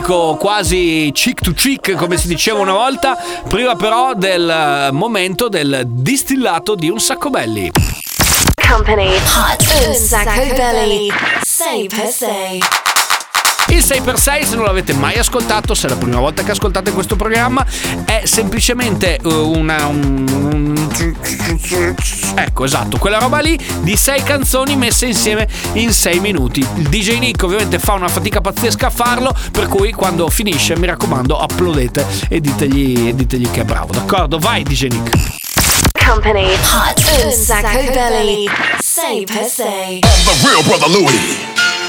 romantico, 0.02 0.36
quasi 0.36 1.12
chick 1.14 1.42
to 1.42 1.52
chick, 1.54 1.94
come 1.94 2.18
si 2.18 2.28
diceva 2.28 2.60
una 2.60 2.74
volta. 2.74 3.18
Prima 3.48 3.76
però 3.76 4.14
del 4.14 4.90
momento 4.92 5.48
del 5.48 5.84
distillato 5.86 6.76
di 6.76 6.90
un 6.90 7.00
sacco 7.00 7.30
belli. 7.30 7.72
Company 8.68 9.16
Hot 9.16 9.88
un 9.88 9.94
sacco 9.94 10.54
belly. 10.56 11.12
Say 11.42 11.88
per 11.88 12.08
se. 12.08 12.81
Il 13.68 13.78
6x6, 13.78 14.44
se 14.46 14.56
non 14.56 14.66
l'avete 14.66 14.94
mai 14.94 15.18
ascoltato, 15.18 15.74
se 15.74 15.88
è 15.88 15.90
la 15.90 15.96
prima 15.96 16.20
volta 16.20 16.44
che 16.44 16.52
ascoltate 16.52 16.92
questo 16.92 17.16
programma, 17.16 17.66
è 18.06 18.22
semplicemente 18.26 19.16
eh, 19.18 19.28
una. 19.34 19.86
un- 19.86 20.26
un- 20.30 20.90
ecco, 22.36 22.66
esatto, 22.66 22.98
quella 22.98 23.18
roba 23.20 23.40
lì 23.40 23.58
di 23.80 23.96
6 23.96 24.24
canzoni 24.24 24.76
messe 24.76 25.06
insieme 25.06 25.48
in 25.74 25.94
6 25.94 26.20
minuti. 26.20 26.60
Il 26.76 26.90
DJ 26.90 27.20
Nick 27.20 27.42
ovviamente 27.44 27.80
fa 27.80 27.94
una 27.94 28.10
fatica 28.10 28.42
pazzesca 28.42 28.88
a 28.88 28.90
farlo, 28.90 29.34
per 29.52 29.68
cui 29.68 29.92
quando 29.94 30.30
finisce, 30.30 30.78
mi 30.78 30.86
raccomando, 30.88 31.40
applaudete 31.40 32.06
e 32.30 32.42
ditegli, 32.42 33.08
e 33.08 33.16
ditegli 33.16 33.50
che 33.52 33.62
è 33.62 33.66
bravo, 33.66 33.94
d'accordo? 33.94 34.38
Vai, 34.38 34.64
DJ 34.64 34.88
Nick. 34.88 35.40
Company 36.06 36.52
Hot 36.52 37.24
un 37.24 37.32
sacco 37.32 37.92
belly. 37.94 38.46
Say 38.80 39.24
per 39.24 39.46
se. 39.46 40.00
The 40.02 40.48
real 40.48 40.64
brother 40.64 40.90
Louie. 40.90 41.81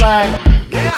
flag. 0.00 0.30
Yeah, 0.72 0.94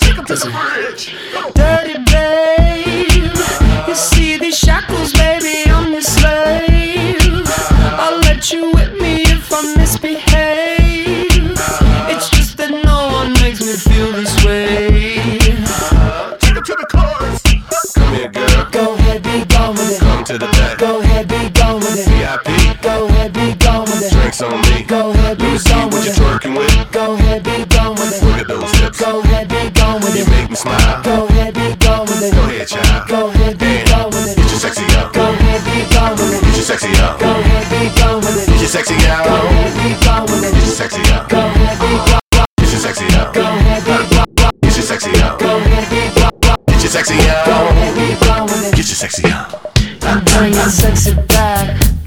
take 0.00 0.18
to 0.26 0.34
the 0.34 0.50
bridge. 0.50 1.14
Dirty 1.54 1.98
babe, 2.10 3.86
you 3.86 3.94
see 3.94 4.38
these 4.38 4.58
shackles, 4.58 5.12
baby, 5.12 5.70
on 5.70 5.92
your 5.92 6.02
slave. 6.02 7.46
I'll 8.02 8.18
let 8.26 8.52
you 8.52 8.72
whip 8.72 8.92
me 9.00 9.22
if 9.22 9.52
I 9.52 9.76
misbehave. 9.76 11.54
It's 12.12 12.28
just 12.30 12.56
that 12.56 12.72
no 12.90 12.98
one 13.18 13.32
makes 13.34 13.60
me 13.60 13.74
feel 13.74 14.10
this 14.18 14.34
way. 14.44 15.38
To 16.42 16.50
the. 16.54 16.86
Come 17.94 18.14
here, 18.14 18.28
girl. 18.30 18.68
Go 18.72 18.94
ahead, 18.94 19.22
be 19.22 19.44
gone 19.44 19.74
with 19.74 19.92
it. 19.92 20.00
Come 20.00 20.24
to 20.24 20.38
the 20.38 20.46
back. 20.46 20.78
Go 20.78 21.00
ahead, 21.00 21.28
be 21.28 21.50
gone 21.50 21.76
with 21.76 21.98
it. 21.98 22.08
VIP. 22.10 22.82
Go 22.82 23.06
ahead, 23.06 23.32
be 23.32 23.54
gone 23.64 23.84
with 23.84 24.02
it. 24.02 24.12
Drinks 24.12 24.42
on 24.42 24.60
me. 24.62 24.82
Go 24.82 25.10
ahead. 25.10 25.21
sexy 36.82 37.02
out. 37.02 37.20
Go 37.20 37.30
ahead, 37.30 37.70
be 37.70 38.00
gone 38.00 38.20
with 38.20 38.42
it. 38.42 38.46
Get 38.50 38.60
your 38.60 38.68
sexy 38.68 38.94
out. 39.06 39.24
Go 39.24 39.34
ahead, 39.34 39.72
be 39.78 40.04
gone 40.04 40.22
with 40.26 40.42
it. 40.42 40.52
Get 40.52 40.64
your 40.66 40.74
sexy 40.74 41.02
out. 41.12 41.28
Go 41.28 41.38
ahead, 41.38 41.78
be 41.78 41.90
gone. 42.10 42.46
Get 42.58 42.70
your 42.72 42.80
sexy 42.80 43.06
out. 43.14 43.34
Go 43.34 43.40
ahead, 43.42 43.84
be 43.86 43.94
gone. 44.10 44.50
Get 44.62 44.76
your 44.76 44.82
sexy 44.82 45.22
out. 45.22 45.38
Go 45.38 45.56
ahead, 45.58 45.90
be 45.90 46.20
gone. 46.20 46.56
Get 46.66 46.82
your 46.82 46.90
sexy 46.90 47.14
out. 47.30 47.46
Go 47.46 47.52
ahead, 47.52 47.94
be 47.94 48.26
gone 48.26 48.44
with 48.46 48.66
it. 48.66 48.74
Get 48.74 48.86
your 48.90 48.98
sexy 48.98 49.26
out. 49.30 49.62
Now 50.02 50.20
bring 50.24 50.54
your 50.54 50.70
sexy 50.70 51.14
back. 51.14 52.01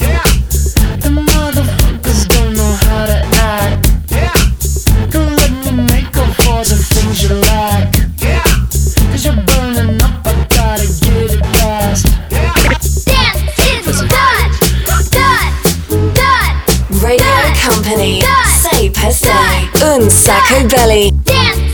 Pestel. 19.05 20.09
Sacco 20.09 20.65
Belly. 20.67 21.11
Dance. 21.23 21.64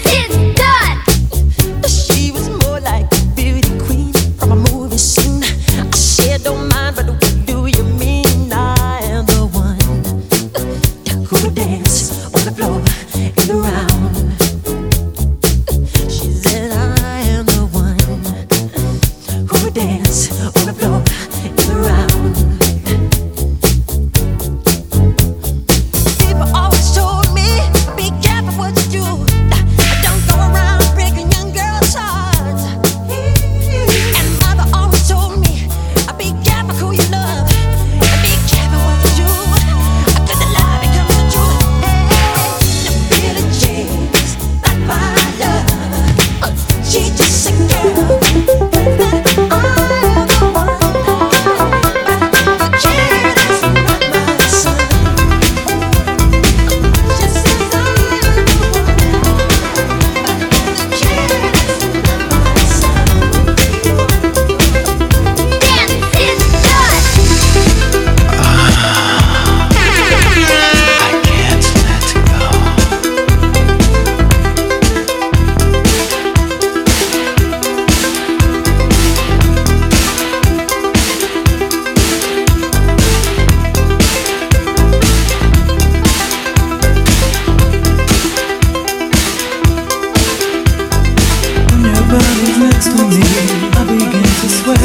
next 92.18 92.92
to 92.92 93.04
me, 93.08 93.24
I 93.72 93.84
begin 93.88 94.24
to 94.24 94.48
sweat. 94.50 94.80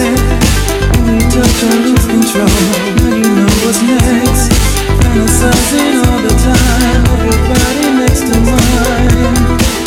When 0.95 1.17
we 1.17 1.25
touch, 1.27 1.63
I 1.65 1.75
lose 1.83 2.07
control. 2.07 2.47
Now 3.03 3.15
you 3.15 3.29
know 3.35 3.51
what's 3.65 3.83
next. 3.83 4.53
Fantasizing 5.01 6.07
all 6.07 6.21
the 6.23 6.35
time 6.47 7.05
of 7.13 7.21
your 7.25 7.41
body 7.51 7.87
next 7.99 8.31
to 8.31 8.37
mine. 8.41 9.86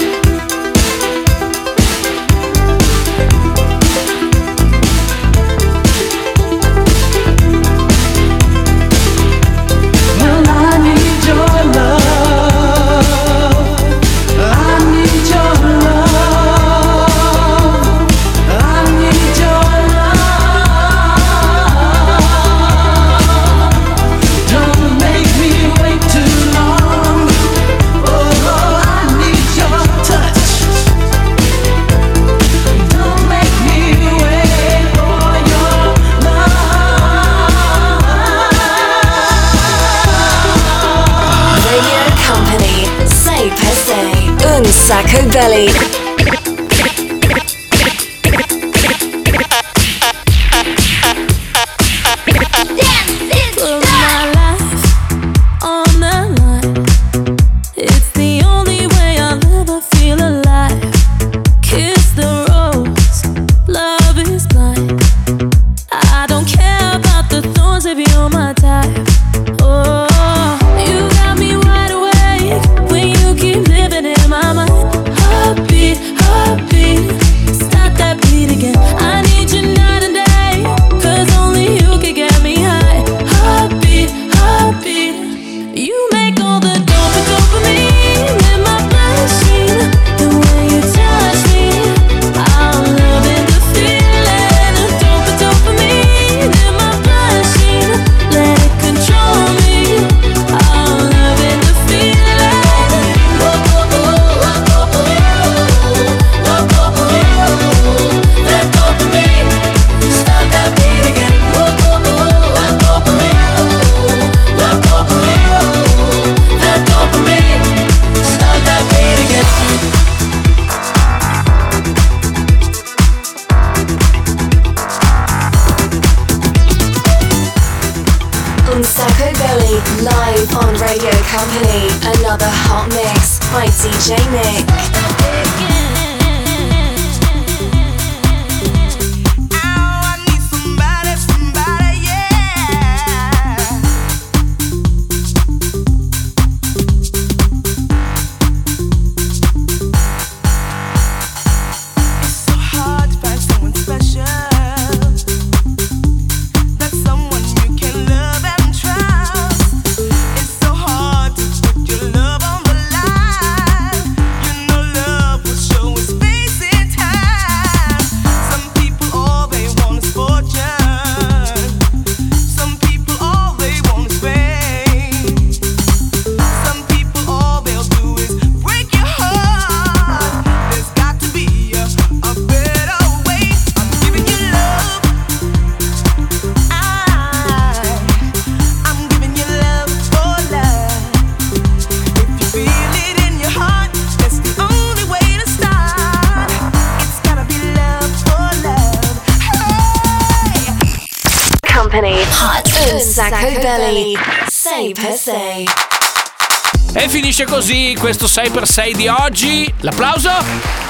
Finisce 207.40 207.46
così 207.46 207.96
questo 207.98 208.26
6x6 208.26 208.96
di 208.96 209.08
oggi. 209.08 209.74
L'applauso? 209.80 210.30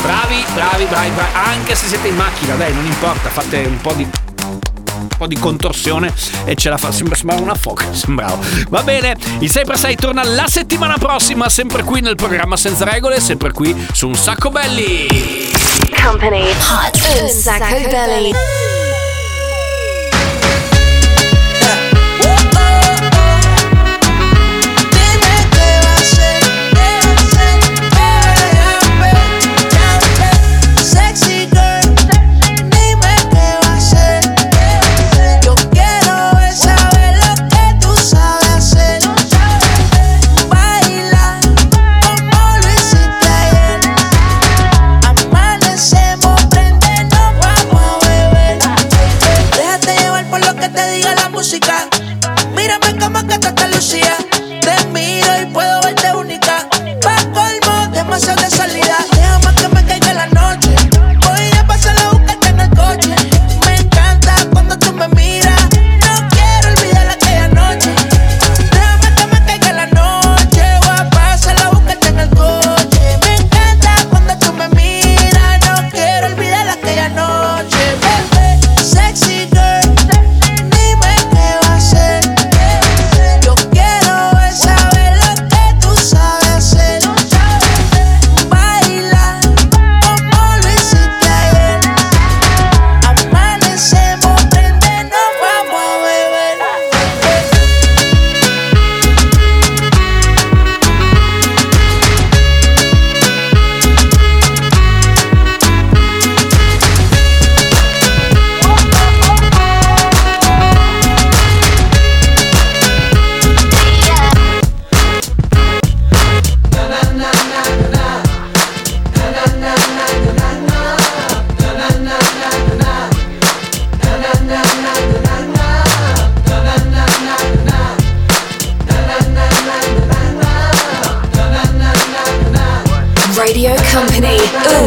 Bravi, 0.01 0.43
bravi, 0.53 0.85
bravi, 0.85 1.09
bravi. 1.09 1.31
Anche 1.33 1.75
se 1.75 1.87
siete 1.87 2.07
in 2.07 2.15
macchina, 2.15 2.55
dai, 2.55 2.73
non 2.73 2.85
importa, 2.85 3.29
fate 3.29 3.57
un 3.65 3.79
po' 3.79 3.93
di. 3.93 4.03
Un 4.03 5.07
po' 5.17 5.27
di 5.27 5.37
contorsione 5.37 6.13
e 6.45 6.55
ce 6.55 6.69
la 6.69 6.77
fa. 6.77 6.91
Sembra, 6.91 7.15
sembrava 7.15 7.41
una 7.41 7.55
foca. 7.55 7.85
Sembrava. 7.93 8.37
Va 8.69 8.81
bene, 8.83 9.15
il 9.39 9.49
6x6 9.49 9.95
torna 9.95 10.23
la 10.23 10.47
settimana 10.47 10.97
prossima, 10.97 11.49
sempre 11.49 11.83
qui 11.83 12.01
nel 12.01 12.15
programma 12.15 12.57
Senza 12.57 12.85
Regole, 12.85 13.19
sempre 13.19 13.51
qui 13.51 13.75
su 13.91 14.07
un 14.07 14.15
sacco 14.15 14.49
belli. 14.49 15.07
Company. 16.01 16.49
Hot. 16.49 17.21
Un 17.21 17.29
Sacco 17.29 17.89
Belly. 17.89 18.78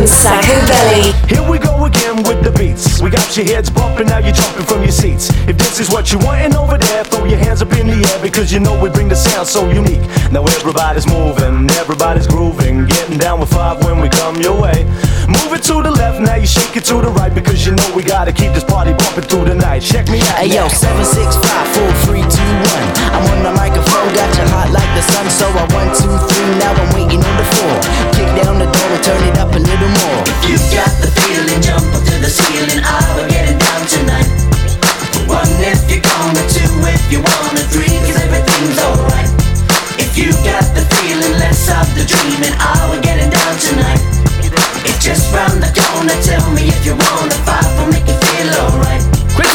Un 0.02 0.08
Sacco 0.08 0.66
Belly. 0.66 1.12
Here 1.28 1.48
we 1.48 1.60
go 1.60 1.84
again 1.84 2.24
with 2.24 2.42
the 2.42 2.50
beats. 2.50 3.00
We 3.00 3.08
got 3.08 3.36
your 3.36 3.46
heads 3.46 3.70
bumping, 3.70 4.08
now 4.08 4.18
you're 4.18 4.34
jumping 4.34 4.66
from 4.66 4.82
your 4.82 4.90
seats. 4.90 5.30
If 5.46 5.56
this 5.56 5.78
is 5.78 5.90
what 5.90 6.10
you 6.10 6.18
wanting 6.18 6.56
over 6.56 6.76
there, 6.76 7.04
throw 7.04 7.24
your 7.24 7.38
hands 7.38 7.62
up 7.62 7.72
in 7.74 7.86
the 7.86 8.02
air 8.10 8.18
because 8.20 8.50
you 8.52 8.58
know 8.58 8.74
we 8.82 8.90
bring 8.90 9.08
the 9.08 9.14
sound 9.14 9.46
so 9.46 9.70
unique. 9.70 10.02
Now 10.32 10.42
everybody's 10.42 11.06
moving, 11.06 11.70
everybody's 11.78 12.26
grooving, 12.26 12.86
getting 12.86 13.16
down 13.16 13.38
with 13.38 13.50
five 13.50 13.84
when 13.84 14.00
we 14.00 14.08
come 14.08 14.40
your 14.40 14.60
way. 14.60 14.82
Move 15.40 15.56
it 15.56 15.62
to 15.64 15.80
the 15.80 15.90
left, 15.90 16.20
now 16.20 16.36
you 16.36 16.46
shake 16.46 16.76
it 16.76 16.84
to 16.92 17.00
the 17.00 17.08
right 17.16 17.32
because 17.32 17.64
you 17.64 17.72
know 17.72 17.88
we 17.96 18.02
gotta 18.04 18.32
keep 18.32 18.52
this 18.52 18.64
party 18.64 18.92
bumping 18.92 19.24
through 19.24 19.46
the 19.48 19.54
night. 19.56 19.80
Check 19.80 20.08
me 20.12 20.20
out. 20.20 20.36
Hey 20.44 20.52
yo, 20.52 20.68
now. 20.68 20.68
seven 20.68 21.04
six 21.04 21.36
five 21.40 21.66
four 21.72 21.90
three 22.04 22.20
two 22.20 22.52
one. 22.68 22.88
I'm 23.16 23.24
on 23.32 23.40
the 23.40 23.52
microphone, 23.56 24.08
got 24.12 24.28
you 24.36 24.44
hot 24.52 24.68
like 24.76 24.90
the 24.92 25.04
sun. 25.08 25.24
So 25.32 25.48
I 25.48 25.64
one 25.72 25.90
two 25.96 26.12
three, 26.28 26.52
now 26.60 26.76
I'm 26.76 26.90
waiting 26.92 27.22
on 27.24 27.34
the 27.40 27.46
floor. 27.56 27.76
Kick 28.12 28.28
down 28.44 28.60
the 28.60 28.68
door 28.68 28.88
and 28.92 29.02
turn 29.02 29.22
it 29.24 29.36
up 29.40 29.50
a 29.56 29.60
little 29.60 29.92
more. 30.04 30.20
If 30.28 30.40
you 30.52 30.56
got 30.68 30.92
the 31.00 31.08
feeling, 31.24 31.60
jump 31.64 31.86
up 31.96 32.02
to 32.04 32.16
the 32.20 32.28
ceiling. 32.28 32.84
Ah, 32.84 33.00
we're 33.16 33.30
getting 33.32 33.56
down 33.56 33.82
tonight. 33.88 34.28
One 35.24 35.48
if 35.64 35.80
you're 35.88 36.04
gonna, 36.04 36.44
two 36.52 36.68
if 36.92 37.04
you 37.08 37.24
wanna, 37.24 37.64
three 37.72 37.88
'cause 38.04 38.20
everything's 38.20 38.76
alright. 38.84 39.30
If 39.96 40.12
you 40.18 40.36
got 40.44 40.66
the 40.76 40.84
feeling, 41.00 41.40
let's 41.40 41.56
stop 41.56 41.88
the 41.96 42.04
dreaming. 42.04 42.52
Ah, 42.60 42.92
we're 42.92 43.00
getting 43.00 43.30
down 43.32 43.54
tonight. 43.56 44.21
Just 45.02 45.34
round 45.34 45.60
the 45.60 45.66
corner. 45.74 46.14
Tell 46.22 46.48
me 46.52 46.68
if 46.68 46.86
you 46.86 46.92
wanna 46.92 47.34
fight 47.42 47.66
for 47.74 47.90
make 47.90 48.06
you 48.06 48.14
feel 48.14 48.54
alright. 48.54 49.11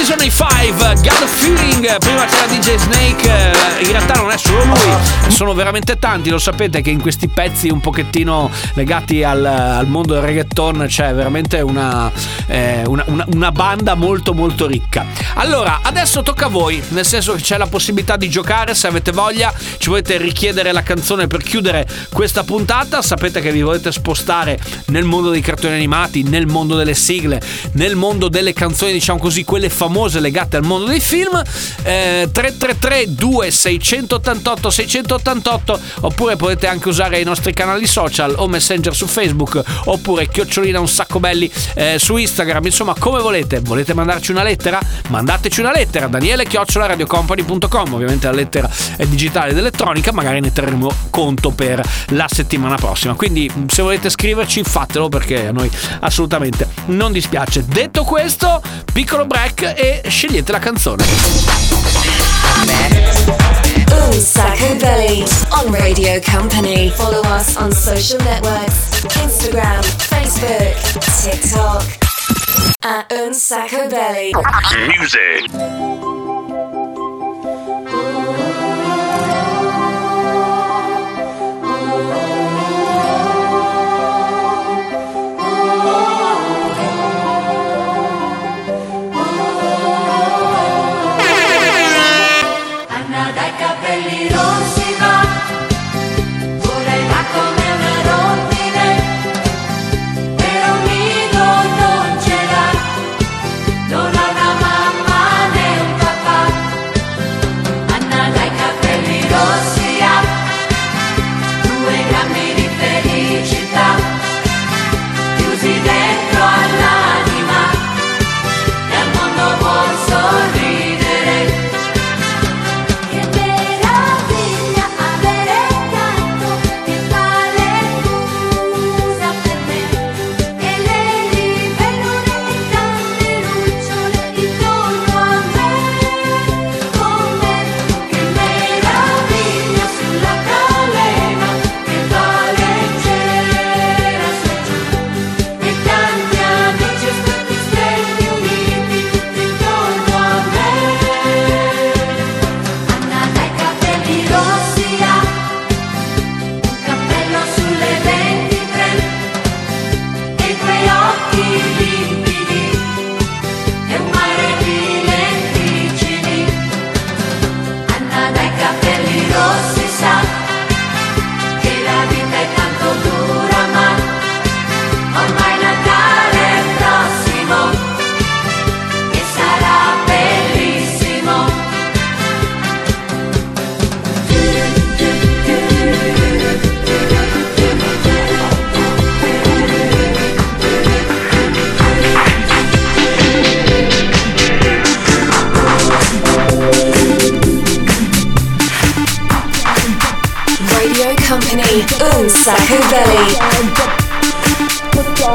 Sono 0.07 0.21
i 0.23 0.31
Five, 0.31 0.85
a 0.85 0.95
Feeling, 1.27 1.97
prima 1.97 2.23
c'era 2.27 2.45
DJ 2.47 2.77
Snake, 2.77 3.27
eh, 3.27 3.83
in 3.83 3.91
realtà 3.91 4.13
non 4.13 4.31
è 4.31 4.37
solo 4.37 4.63
lui, 4.63 5.31
sono 5.31 5.53
veramente 5.53 5.99
tanti, 5.99 6.29
lo 6.29 6.39
sapete 6.39 6.79
che 6.79 6.89
in 6.91 7.01
questi 7.01 7.27
pezzi 7.27 7.67
un 7.67 7.81
pochettino 7.81 8.49
legati 8.75 9.21
al, 9.23 9.43
al 9.43 9.85
mondo 9.87 10.13
del 10.13 10.23
reggaeton 10.23 10.85
c'è 10.87 11.13
veramente 11.13 11.59
una, 11.59 12.09
eh, 12.47 12.83
una, 12.85 13.03
una- 13.07 13.25
una 13.33 13.51
banda 13.51 13.95
molto 13.95 14.33
molto 14.33 14.65
ricca. 14.65 15.05
Allora, 15.33 15.81
adesso 15.83 16.23
tocca 16.23 16.45
a 16.45 16.49
voi, 16.49 16.81
nel 16.89 17.05
senso 17.05 17.33
che 17.33 17.41
c'è 17.41 17.57
la 17.57 17.67
possibilità 17.67 18.15
di 18.15 18.29
giocare 18.29 18.75
se 18.75 18.87
avete 18.87 19.11
voglia, 19.11 19.53
ci 19.77 19.89
volete 19.89 20.17
richiedere 20.17 20.71
la 20.71 20.83
canzone 20.83 21.27
per 21.27 21.43
chiudere 21.43 21.85
questa 22.13 22.45
puntata, 22.45 23.01
sapete 23.01 23.41
che 23.41 23.51
vi 23.51 23.61
volete 23.61 23.91
spostare 23.91 24.57
nel 24.87 25.03
mondo 25.03 25.31
dei 25.31 25.41
cartoni 25.41 25.73
animati, 25.73 26.23
nel 26.23 26.47
mondo 26.47 26.77
delle 26.77 26.93
sigle, 26.93 27.41
nel 27.73 27.97
mondo 27.97 28.29
delle 28.29 28.53
canzoni, 28.53 28.93
diciamo 28.93 29.19
così, 29.19 29.43
quelle 29.43 29.69
famose 29.69 29.95
legate 30.19 30.57
al 30.57 30.63
mondo 30.63 30.85
dei 30.85 30.99
film. 30.99 31.41
Eh, 31.83 32.29
333 32.31 33.15
2688 33.15 34.69
688 34.69 35.79
oppure 36.01 36.35
potete 36.35 36.67
anche 36.67 36.89
usare 36.89 37.19
i 37.19 37.23
nostri 37.23 37.53
canali 37.53 37.87
social 37.87 38.35
o 38.37 38.47
messenger 38.47 38.95
su 38.95 39.07
Facebook 39.07 39.61
oppure 39.85 40.27
chiocciolina 40.27 40.79
un 40.79 40.87
sacco 40.87 41.19
belli 41.19 41.51
eh, 41.75 41.97
su 41.99 42.17
Instagram. 42.17 42.65
Insomma 42.65 42.93
come 42.97 43.21
volete. 43.21 43.59
Volete 43.59 43.93
mandarci 43.93 44.31
una 44.31 44.43
lettera? 44.43 44.79
Mandateci 45.09 45.59
una 45.59 45.71
lettera. 45.71 46.07
Daniele 46.07 46.45
chiocciola 46.45 46.85
radiocompany.com 46.85 47.93
ovviamente 47.93 48.27
la 48.27 48.33
lettera 48.33 48.69
è 48.95 49.05
digitale 49.05 49.51
ed 49.51 49.57
elettronica. 49.57 50.11
Magari 50.11 50.39
ne 50.39 50.51
terremo 50.51 50.91
conto 51.09 51.51
per 51.51 51.81
la 52.09 52.27
settimana 52.29 52.75
prossima. 52.75 53.15
Quindi 53.15 53.51
se 53.67 53.81
volete 53.81 54.09
scriverci 54.09 54.63
fatelo 54.63 55.09
perché 55.09 55.47
a 55.47 55.51
noi 55.51 55.69
assolutamente 56.01 56.67
non 56.87 57.11
dispiace. 57.11 57.65
Detto 57.65 58.03
questo 58.03 58.61
piccolo 58.93 59.25
break 59.25 59.73
e 59.75 59.86
scegliete 60.07 60.51
la 60.51 60.59
canzone 60.59 61.03
Un 63.91 64.19
Sacco 64.19 64.75
Belly 64.75 65.23
on 65.49 65.71
Radio 65.71 66.19
Company. 66.21 66.89
Follow 66.89 67.21
us 67.35 67.55
on 67.57 67.71
social 67.71 68.19
networks 68.23 69.03
Instagram, 69.15 69.83
Facebook, 69.83 70.75
TikTok. 71.21 71.83
At 72.83 73.11
Un 73.11 73.33
Sacco 73.33 73.87
Belly. 73.87 74.31
Music. 74.87 75.76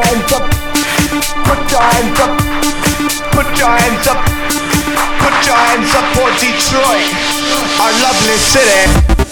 Hands 0.05 0.32
up. 0.32 0.44
Put 1.46 1.61
your 1.70 1.82
hands 1.82 2.18
up. 2.20 2.32
Put 3.32 3.48
your 3.59 3.70
hands 3.70 4.07
up. 4.09 4.20
Put 5.22 5.46
your 5.46 5.57
hands 5.57 5.94
up 5.94 6.07
for 6.14 6.28
Detroit, 6.38 7.09
our 7.80 7.92
lovely 8.03 8.38
city. 8.38 9.31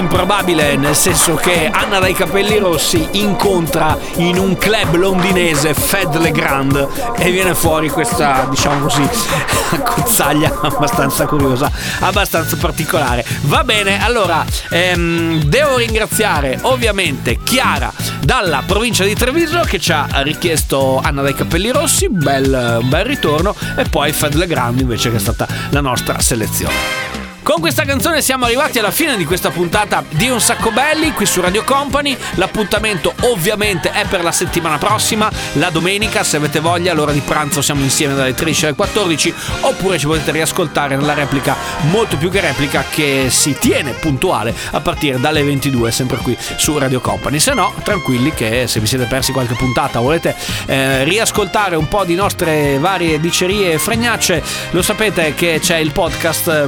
Improbabile, 0.00 0.76
nel 0.76 0.96
senso 0.96 1.34
che 1.34 1.68
Anna 1.70 1.98
dai 1.98 2.14
capelli 2.14 2.58
rossi 2.58 3.06
incontra 3.12 3.96
in 4.16 4.38
un 4.38 4.56
club 4.56 4.96
londinese 4.96 5.74
Fed 5.74 6.16
Legrand 6.16 6.88
e 7.16 7.30
viene 7.30 7.54
fuori 7.54 7.90
questa, 7.90 8.46
diciamo 8.48 8.80
così, 8.80 9.06
cozzaglia 9.84 10.58
abbastanza 10.62 11.26
curiosa, 11.26 11.70
abbastanza 12.00 12.56
particolare. 12.56 13.24
Va 13.42 13.62
bene, 13.62 14.02
allora, 14.02 14.44
ehm, 14.70 15.44
devo 15.44 15.76
ringraziare 15.76 16.58
ovviamente 16.62 17.38
Chiara 17.42 17.92
dalla 18.20 18.62
provincia 18.66 19.04
di 19.04 19.14
Treviso 19.14 19.60
che 19.60 19.78
ci 19.78 19.92
ha 19.92 20.06
richiesto 20.22 20.98
Anna 21.02 21.20
dai 21.22 21.34
capelli 21.34 21.70
rossi, 21.70 22.08
bel, 22.08 22.80
bel 22.84 23.04
ritorno, 23.04 23.54
e 23.76 23.84
poi 23.84 24.12
Fed 24.12 24.34
Legrand 24.34 24.80
invece 24.80 25.10
che 25.10 25.16
è 25.16 25.20
stata 25.20 25.46
la 25.70 25.80
nostra 25.80 26.18
selezione. 26.20 27.09
Con 27.42 27.58
questa 27.58 27.84
canzone 27.84 28.20
siamo 28.20 28.44
arrivati 28.44 28.78
alla 28.78 28.90
fine 28.90 29.16
di 29.16 29.24
questa 29.24 29.50
puntata 29.50 30.04
di 30.10 30.28
Un 30.28 30.40
Sacco 30.40 30.70
Belli 30.70 31.12
qui 31.12 31.24
su 31.24 31.40
Radio 31.40 31.64
Company. 31.64 32.16
L'appuntamento 32.34 33.14
ovviamente 33.22 33.90
è 33.92 34.04
per 34.06 34.22
la 34.22 34.30
settimana 34.30 34.76
prossima, 34.76 35.30
la 35.54 35.70
domenica, 35.70 36.22
se 36.22 36.36
avete 36.36 36.60
voglia, 36.60 36.92
all'ora 36.92 37.12
di 37.12 37.20
pranzo 37.20 37.62
siamo 37.62 37.82
insieme 37.82 38.14
dalle 38.14 38.34
13 38.34 38.66
alle 38.66 38.74
14 38.74 39.34
oppure 39.62 39.98
ci 39.98 40.06
potete 40.06 40.32
riascoltare 40.32 40.96
nella 40.96 41.14
replica, 41.14 41.56
molto 41.88 42.18
più 42.18 42.30
che 42.30 42.40
replica, 42.40 42.84
che 42.88 43.28
si 43.30 43.56
tiene 43.58 43.92
puntuale 43.92 44.54
a 44.72 44.80
partire 44.80 45.18
dalle 45.18 45.42
22 45.42 45.90
sempre 45.90 46.18
qui 46.18 46.36
su 46.56 46.76
Radio 46.76 47.00
Company. 47.00 47.40
Se 47.40 47.54
no, 47.54 47.72
tranquilli 47.82 48.32
che 48.34 48.66
se 48.66 48.80
vi 48.80 48.86
siete 48.86 49.06
persi 49.06 49.32
qualche 49.32 49.54
puntata 49.54 49.98
volete 49.98 50.36
eh, 50.66 51.04
riascoltare 51.04 51.74
un 51.74 51.88
po' 51.88 52.04
di 52.04 52.14
nostre 52.14 52.78
varie 52.78 53.18
dicerie 53.18 53.72
e 53.72 53.78
fregnacce, 53.78 54.42
lo 54.70 54.82
sapete 54.82 55.34
che 55.34 55.58
c'è 55.60 55.78
il 55.78 55.90
podcast 55.92 56.48
eh, 56.48 56.64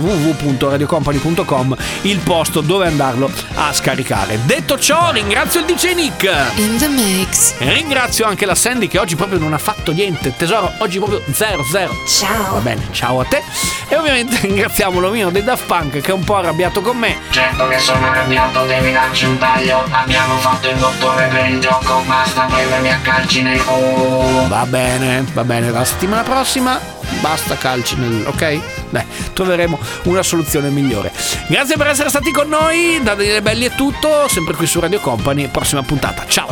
www.radiocompany.com, 0.62 1.76
il 2.02 2.18
posto 2.18 2.60
dove 2.60 2.86
andarlo 2.86 3.30
a 3.54 3.72
scaricare. 3.72 4.38
Detto 4.44 4.78
ciò, 4.78 5.10
ringrazio 5.10 5.60
il 5.60 5.66
DJ 5.66 5.94
Nick. 5.94 6.30
In 6.56 6.76
the 6.78 6.88
mix. 6.88 7.54
Ringrazio 7.58 8.26
anche 8.26 8.46
la 8.46 8.54
Sandy 8.54 8.86
che 8.86 8.98
oggi 8.98 9.16
proprio 9.16 9.38
non 9.38 9.52
ha 9.52 9.58
fatto 9.58 9.92
niente. 9.92 10.34
Tesoro, 10.36 10.72
oggi 10.78 10.98
proprio 10.98 11.22
0 11.30 11.64
0. 11.64 11.96
Ciao. 12.06 12.54
Va 12.54 12.60
bene, 12.60 12.86
ciao 12.92 13.20
a 13.20 13.24
te. 13.24 13.42
E 13.88 13.96
ovviamente 13.96 14.38
ringraziamo 14.46 15.00
l'omino 15.00 15.30
dei 15.30 15.42
Daft 15.42 15.66
Punk 15.66 16.00
che 16.00 16.10
è 16.10 16.14
un 16.14 16.24
po' 16.24 16.36
arrabbiato 16.36 16.80
con 16.80 16.96
me. 16.96 17.16
Certo 17.30 17.66
che 17.68 17.78
sono 17.78 18.06
arrabbiato, 18.06 18.64
devi 18.64 18.92
darci 18.92 19.24
un 19.24 19.38
taglio. 19.38 19.84
Abbiamo 19.90 20.36
fatto 20.36 20.68
il 20.68 20.76
dottore 20.76 21.26
per 21.26 21.46
il 21.46 21.60
gioco, 21.60 22.02
basta 22.06 22.42
prendermi 22.42 22.90
a 22.90 22.98
calci 23.02 23.42
nel 23.42 23.62
culo. 23.64 24.46
Va 24.48 24.66
bene, 24.66 25.24
va 25.32 25.44
bene. 25.44 25.70
La 25.70 25.84
settimana 25.84 26.22
prossima 26.22 26.78
basta 27.20 27.56
calci 27.56 27.96
nel. 27.96 28.24
ok? 28.26 28.81
Dai, 28.92 29.04
troveremo 29.32 29.78
una 30.04 30.22
soluzione 30.22 30.68
migliore. 30.68 31.10
Grazie 31.48 31.76
per 31.76 31.86
essere 31.86 32.10
stati 32.10 32.30
con 32.30 32.48
noi. 32.48 33.00
Da 33.02 33.14
Daniele 33.14 33.40
Belli 33.40 33.64
è 33.64 33.74
tutto. 33.74 34.28
Sempre 34.28 34.54
qui 34.54 34.66
su 34.66 34.80
Radio 34.80 35.00
Company. 35.00 35.48
Prossima 35.48 35.82
puntata. 35.82 36.24
Ciao. 36.28 36.48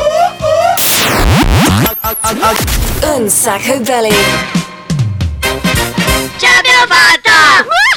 Un 3.03 3.29
sacco 3.29 3.79
belly. 3.81 4.15
Ce 6.39 6.47
l'abbiamo 6.47 6.87
fatta! 6.89 7.90